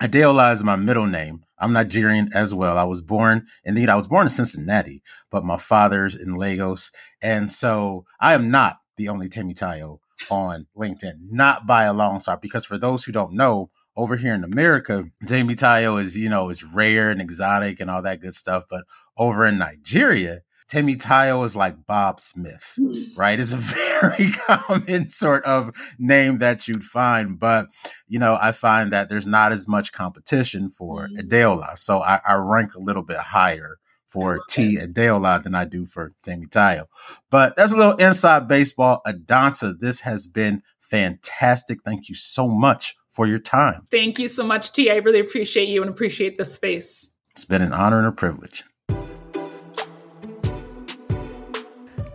Adeola 0.00 0.52
is 0.52 0.62
my 0.62 0.76
middle 0.76 1.08
name. 1.08 1.44
I'm 1.58 1.72
Nigerian 1.72 2.30
as 2.32 2.54
well. 2.54 2.78
I 2.78 2.84
was 2.84 3.02
born 3.02 3.48
indeed, 3.64 3.88
I 3.88 3.96
was 3.96 4.06
born 4.06 4.26
in 4.26 4.30
Cincinnati, 4.30 5.02
but 5.28 5.44
my 5.44 5.56
father's 5.56 6.14
in 6.14 6.36
Lagos. 6.36 6.92
And 7.20 7.50
so 7.50 8.04
I 8.20 8.34
am 8.34 8.48
not 8.48 8.76
the 8.96 9.08
only 9.08 9.28
Temitayo 9.28 9.98
on 10.30 10.66
LinkedIn, 10.76 11.14
not 11.30 11.66
by 11.66 11.82
a 11.82 11.92
long 11.92 12.20
shot, 12.20 12.40
because 12.40 12.64
for 12.64 12.78
those 12.78 13.04
who 13.04 13.10
don't 13.10 13.32
know, 13.32 13.70
over 13.96 14.14
here 14.14 14.34
in 14.34 14.44
America, 14.44 15.04
Temitayo 15.24 16.00
is, 16.00 16.16
you 16.16 16.28
know, 16.28 16.48
is 16.48 16.62
rare 16.62 17.10
and 17.10 17.20
exotic 17.20 17.80
and 17.80 17.90
all 17.90 18.02
that 18.02 18.20
good 18.20 18.34
stuff. 18.34 18.66
But 18.70 18.84
over 19.16 19.44
in 19.44 19.58
Nigeria, 19.58 20.42
Temitayo 20.70 21.44
is 21.44 21.56
like 21.56 21.86
Bob 21.86 22.20
Smith, 22.20 22.78
right? 23.16 23.40
It's 23.40 23.52
a 23.52 23.56
very 24.00 24.30
common 24.32 25.08
sort 25.08 25.44
of 25.44 25.74
name 25.98 26.38
that 26.38 26.68
you'd 26.68 26.84
find, 26.84 27.38
but 27.38 27.68
you 28.06 28.18
know, 28.18 28.36
I 28.40 28.52
find 28.52 28.92
that 28.92 29.08
there's 29.08 29.26
not 29.26 29.52
as 29.52 29.66
much 29.66 29.92
competition 29.92 30.68
for 30.68 31.08
mm-hmm. 31.08 31.26
Adeola, 31.26 31.76
so 31.78 32.00
I, 32.00 32.20
I, 32.26 32.34
rank 32.34 32.74
a 32.74 32.80
little 32.80 33.02
bit 33.02 33.16
higher 33.16 33.78
for 34.08 34.40
T 34.48 34.78
Adeola 34.78 35.42
than 35.42 35.54
I 35.54 35.64
do 35.64 35.86
for 35.86 36.12
Temitayo. 36.22 36.84
But 37.30 37.56
that's 37.56 37.72
a 37.72 37.76
little 37.76 37.96
inside 37.96 38.48
baseball. 38.48 39.00
Adanta, 39.06 39.78
this 39.78 40.00
has 40.00 40.26
been 40.26 40.62
fantastic. 40.80 41.78
Thank 41.84 42.08
you 42.08 42.14
so 42.14 42.48
much 42.48 42.94
for 43.10 43.26
your 43.26 43.38
time. 43.38 43.86
Thank 43.90 44.18
you 44.18 44.28
so 44.28 44.44
much, 44.44 44.72
T. 44.72 44.90
I 44.90 44.96
really 44.96 45.20
appreciate 45.20 45.68
you 45.68 45.82
and 45.82 45.90
appreciate 45.90 46.36
the 46.36 46.44
space. 46.44 47.10
It's 47.32 47.44
been 47.44 47.62
an 47.62 47.72
honor 47.72 47.98
and 47.98 48.06
a 48.06 48.12
privilege. 48.12 48.64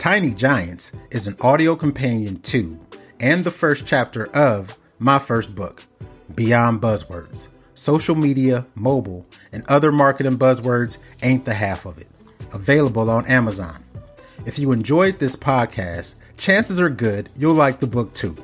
Tiny 0.03 0.33
Giants 0.33 0.91
is 1.11 1.27
an 1.27 1.37
audio 1.39 1.77
companion 1.77 2.35
to 2.41 2.77
and 3.21 3.45
the 3.45 3.51
first 3.51 3.85
chapter 3.85 4.27
of 4.35 4.77
my 4.99 5.17
first 5.17 5.55
book, 5.55 5.81
Beyond 6.35 6.81
Buzzwords. 6.81 7.47
Social 7.73 8.13
media, 8.13 8.65
mobile, 8.75 9.25
and 9.53 9.63
other 9.69 9.93
marketing 9.93 10.37
buzzwords 10.37 10.97
ain't 11.21 11.45
the 11.45 11.53
half 11.53 11.85
of 11.85 11.99
it. 11.99 12.07
Available 12.51 13.09
on 13.09 13.25
Amazon. 13.27 13.81
If 14.45 14.59
you 14.59 14.73
enjoyed 14.73 15.19
this 15.19 15.37
podcast, 15.37 16.15
chances 16.35 16.81
are 16.81 16.89
good 16.89 17.29
you'll 17.37 17.53
like 17.53 17.79
the 17.79 17.87
book 17.87 18.13
too. 18.13 18.35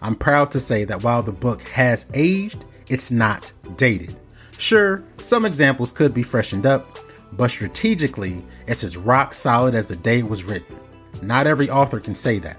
I'm 0.00 0.14
proud 0.14 0.50
to 0.52 0.60
say 0.60 0.84
that 0.84 1.02
while 1.02 1.22
the 1.22 1.30
book 1.30 1.60
has 1.60 2.06
aged, 2.14 2.64
it's 2.88 3.10
not 3.10 3.52
dated. 3.76 4.16
Sure, 4.56 5.04
some 5.20 5.44
examples 5.44 5.92
could 5.92 6.14
be 6.14 6.22
freshened 6.22 6.64
up, 6.64 6.98
but 7.34 7.50
strategically, 7.50 8.42
it's 8.66 8.82
as 8.82 8.96
rock 8.96 9.34
solid 9.34 9.74
as 9.74 9.88
the 9.88 9.96
day 9.96 10.20
it 10.20 10.28
was 10.30 10.44
written. 10.44 10.78
Not 11.22 11.46
every 11.46 11.70
author 11.70 12.00
can 12.00 12.14
say 12.14 12.38
that. 12.40 12.58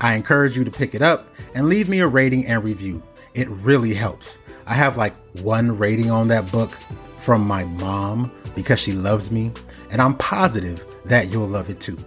I 0.00 0.14
encourage 0.14 0.56
you 0.56 0.64
to 0.64 0.70
pick 0.70 0.94
it 0.94 1.02
up 1.02 1.28
and 1.54 1.66
leave 1.66 1.88
me 1.88 2.00
a 2.00 2.06
rating 2.06 2.46
and 2.46 2.62
review. 2.62 3.02
It 3.34 3.48
really 3.48 3.94
helps. 3.94 4.38
I 4.66 4.74
have 4.74 4.96
like 4.96 5.14
one 5.40 5.78
rating 5.78 6.10
on 6.10 6.28
that 6.28 6.50
book 6.50 6.72
from 7.18 7.46
my 7.46 7.64
mom 7.64 8.30
because 8.54 8.78
she 8.78 8.92
loves 8.92 9.30
me, 9.30 9.52
and 9.90 10.02
I'm 10.02 10.16
positive 10.16 10.84
that 11.04 11.30
you'll 11.30 11.48
love 11.48 11.70
it 11.70 11.80
too. 11.80 11.98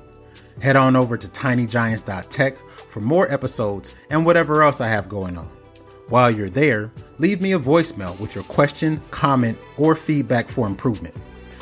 Head 0.62 0.76
on 0.76 0.96
over 0.96 1.18
to 1.18 1.28
tinygiants.tech 1.28 2.58
for 2.90 3.02
more 3.02 3.32
episodes 3.32 3.94
and 4.10 4.26
whatever 4.26 4.64
else 4.64 4.82
I 4.82 4.88
have 4.88 5.08
going 5.10 5.38
on. 5.38 5.48
While 6.10 6.32
you're 6.32 6.50
there, 6.50 6.92
leave 7.18 7.42
me 7.42 7.54
a 7.54 7.60
voicemail 7.60 8.18
with 8.20 8.34
your 8.34 8.44
question, 8.46 9.02
comment, 9.12 9.58
or 9.78 9.96
feedback 9.96 10.50
for 10.50 10.66
improvement. 10.66 11.16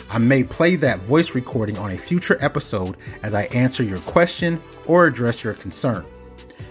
I 0.10 0.18
may 0.20 0.44
play 0.44 0.76
that 0.78 1.00
voice 1.00 1.34
recording 1.34 1.78
on 1.78 1.92
a 1.92 1.98
future 1.98 2.38
episode 2.40 2.96
as 3.24 3.34
I 3.34 3.44
answer 3.46 3.84
your 3.84 4.00
question 4.02 4.62
or 4.86 5.08
address 5.08 5.44
your 5.44 5.54
concern. 5.56 6.06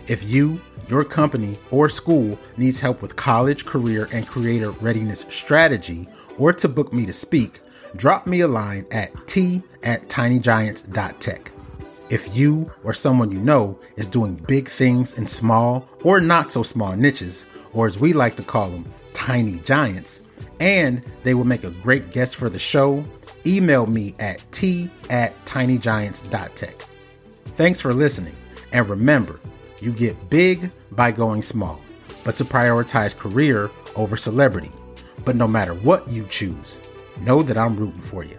If 0.07 0.25
you, 0.25 0.61
your 0.89 1.05
company, 1.05 1.57
or 1.71 1.89
school 1.89 2.39
needs 2.57 2.79
help 2.79 3.03
with 3.03 3.17
college, 3.17 3.67
career, 3.67 4.09
and 4.13 4.27
creator 4.27 4.71
readiness 4.71 5.27
strategy, 5.29 6.07
or 6.39 6.53
to 6.53 6.69
book 6.69 6.93
me 6.93 7.07
to 7.07 7.13
speak, 7.13 7.61
drop 7.97 8.27
me 8.27 8.41
a 8.41 8.49
line 8.49 8.87
at 8.91 9.11
t 9.27 9.63
at 9.83 10.09
tinygiants.tech. 10.09 11.51
If 12.11 12.37
you 12.37 12.71
or 12.85 12.93
someone 12.93 13.33
you 13.33 13.39
know 13.39 13.79
is 13.97 14.07
doing 14.07 14.37
big 14.47 14.69
things 14.69 15.15
in 15.15 15.27
small 15.27 15.89
or 16.03 16.21
not 16.21 16.51
so 16.51 16.63
small 16.63 16.97
niches, 16.97 17.45
or 17.73 17.87
as 17.87 17.99
we 17.99 18.13
like 18.13 18.37
to 18.37 18.43
call 18.43 18.69
them, 18.69 18.85
tiny 19.13 19.59
giants, 19.61 20.21
and 20.61 21.03
they 21.25 21.35
will 21.35 21.45
make 21.45 21.65
a 21.65 21.71
great 21.71 22.13
guest 22.13 22.37
for 22.37 22.49
the 22.49 22.59
show, 22.59 23.03
email 23.47 23.87
me 23.87 24.15
at 24.19 24.41
t 24.53 24.91
at 25.11 25.37
tinygiants.tech. 25.45 26.85
Thanks 27.53 27.81
for 27.81 27.95
listening, 27.95 28.35
and 28.73 28.89
remember, 28.89 29.41
you 29.81 29.93
get 29.93 30.31
big 30.31 30.71
by 30.93 31.11
going 31.13 31.43
small, 31.43 31.81
but 32.25 32.37
to 32.37 32.45
prioritize 32.45 33.17
career 33.17 33.71
over 33.97 34.17
celebrity. 34.17 34.73
But 35.25 35.37
no 35.37 35.47
matter 35.47 35.75
what 35.75 36.09
you 36.09 36.27
choose, 36.29 36.81
know 37.21 37.43
that 37.43 37.57
I'm 37.57 37.77
rooting 37.77 38.01
for 38.01 38.25
you. 38.25 38.39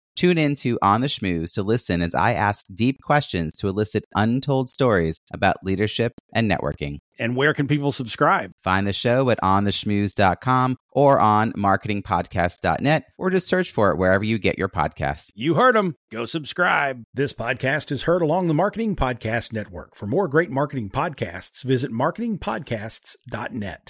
Tune 0.21 0.37
in 0.37 0.53
to 0.57 0.77
On 0.83 1.01
the 1.01 1.07
Schmooze 1.07 1.51
to 1.53 1.63
listen 1.63 2.03
as 2.03 2.13
I 2.13 2.33
ask 2.33 2.63
deep 2.71 3.01
questions 3.01 3.53
to 3.53 3.67
elicit 3.67 4.05
untold 4.13 4.69
stories 4.69 5.19
about 5.33 5.55
leadership 5.63 6.13
and 6.31 6.47
networking. 6.47 6.99
And 7.17 7.35
where 7.35 7.55
can 7.55 7.67
people 7.67 7.91
subscribe? 7.91 8.51
Find 8.63 8.85
the 8.85 8.93
show 8.93 9.31
at 9.31 9.41
ontheschmooze.com 9.41 10.77
or 10.91 11.19
on 11.19 11.53
marketingpodcast.net 11.53 13.05
or 13.17 13.31
just 13.31 13.47
search 13.47 13.71
for 13.71 13.89
it 13.89 13.97
wherever 13.97 14.23
you 14.23 14.37
get 14.37 14.59
your 14.59 14.69
podcasts. 14.69 15.31
You 15.33 15.55
heard 15.55 15.73
them. 15.73 15.95
Go 16.11 16.25
subscribe. 16.25 17.01
This 17.15 17.33
podcast 17.33 17.91
is 17.91 18.03
heard 18.03 18.21
along 18.21 18.45
the 18.45 18.53
Marketing 18.53 18.95
Podcast 18.95 19.51
Network. 19.51 19.95
For 19.95 20.05
more 20.05 20.27
great 20.27 20.51
marketing 20.51 20.91
podcasts, 20.91 21.63
visit 21.63 21.91
marketingpodcasts.net. 21.91 23.89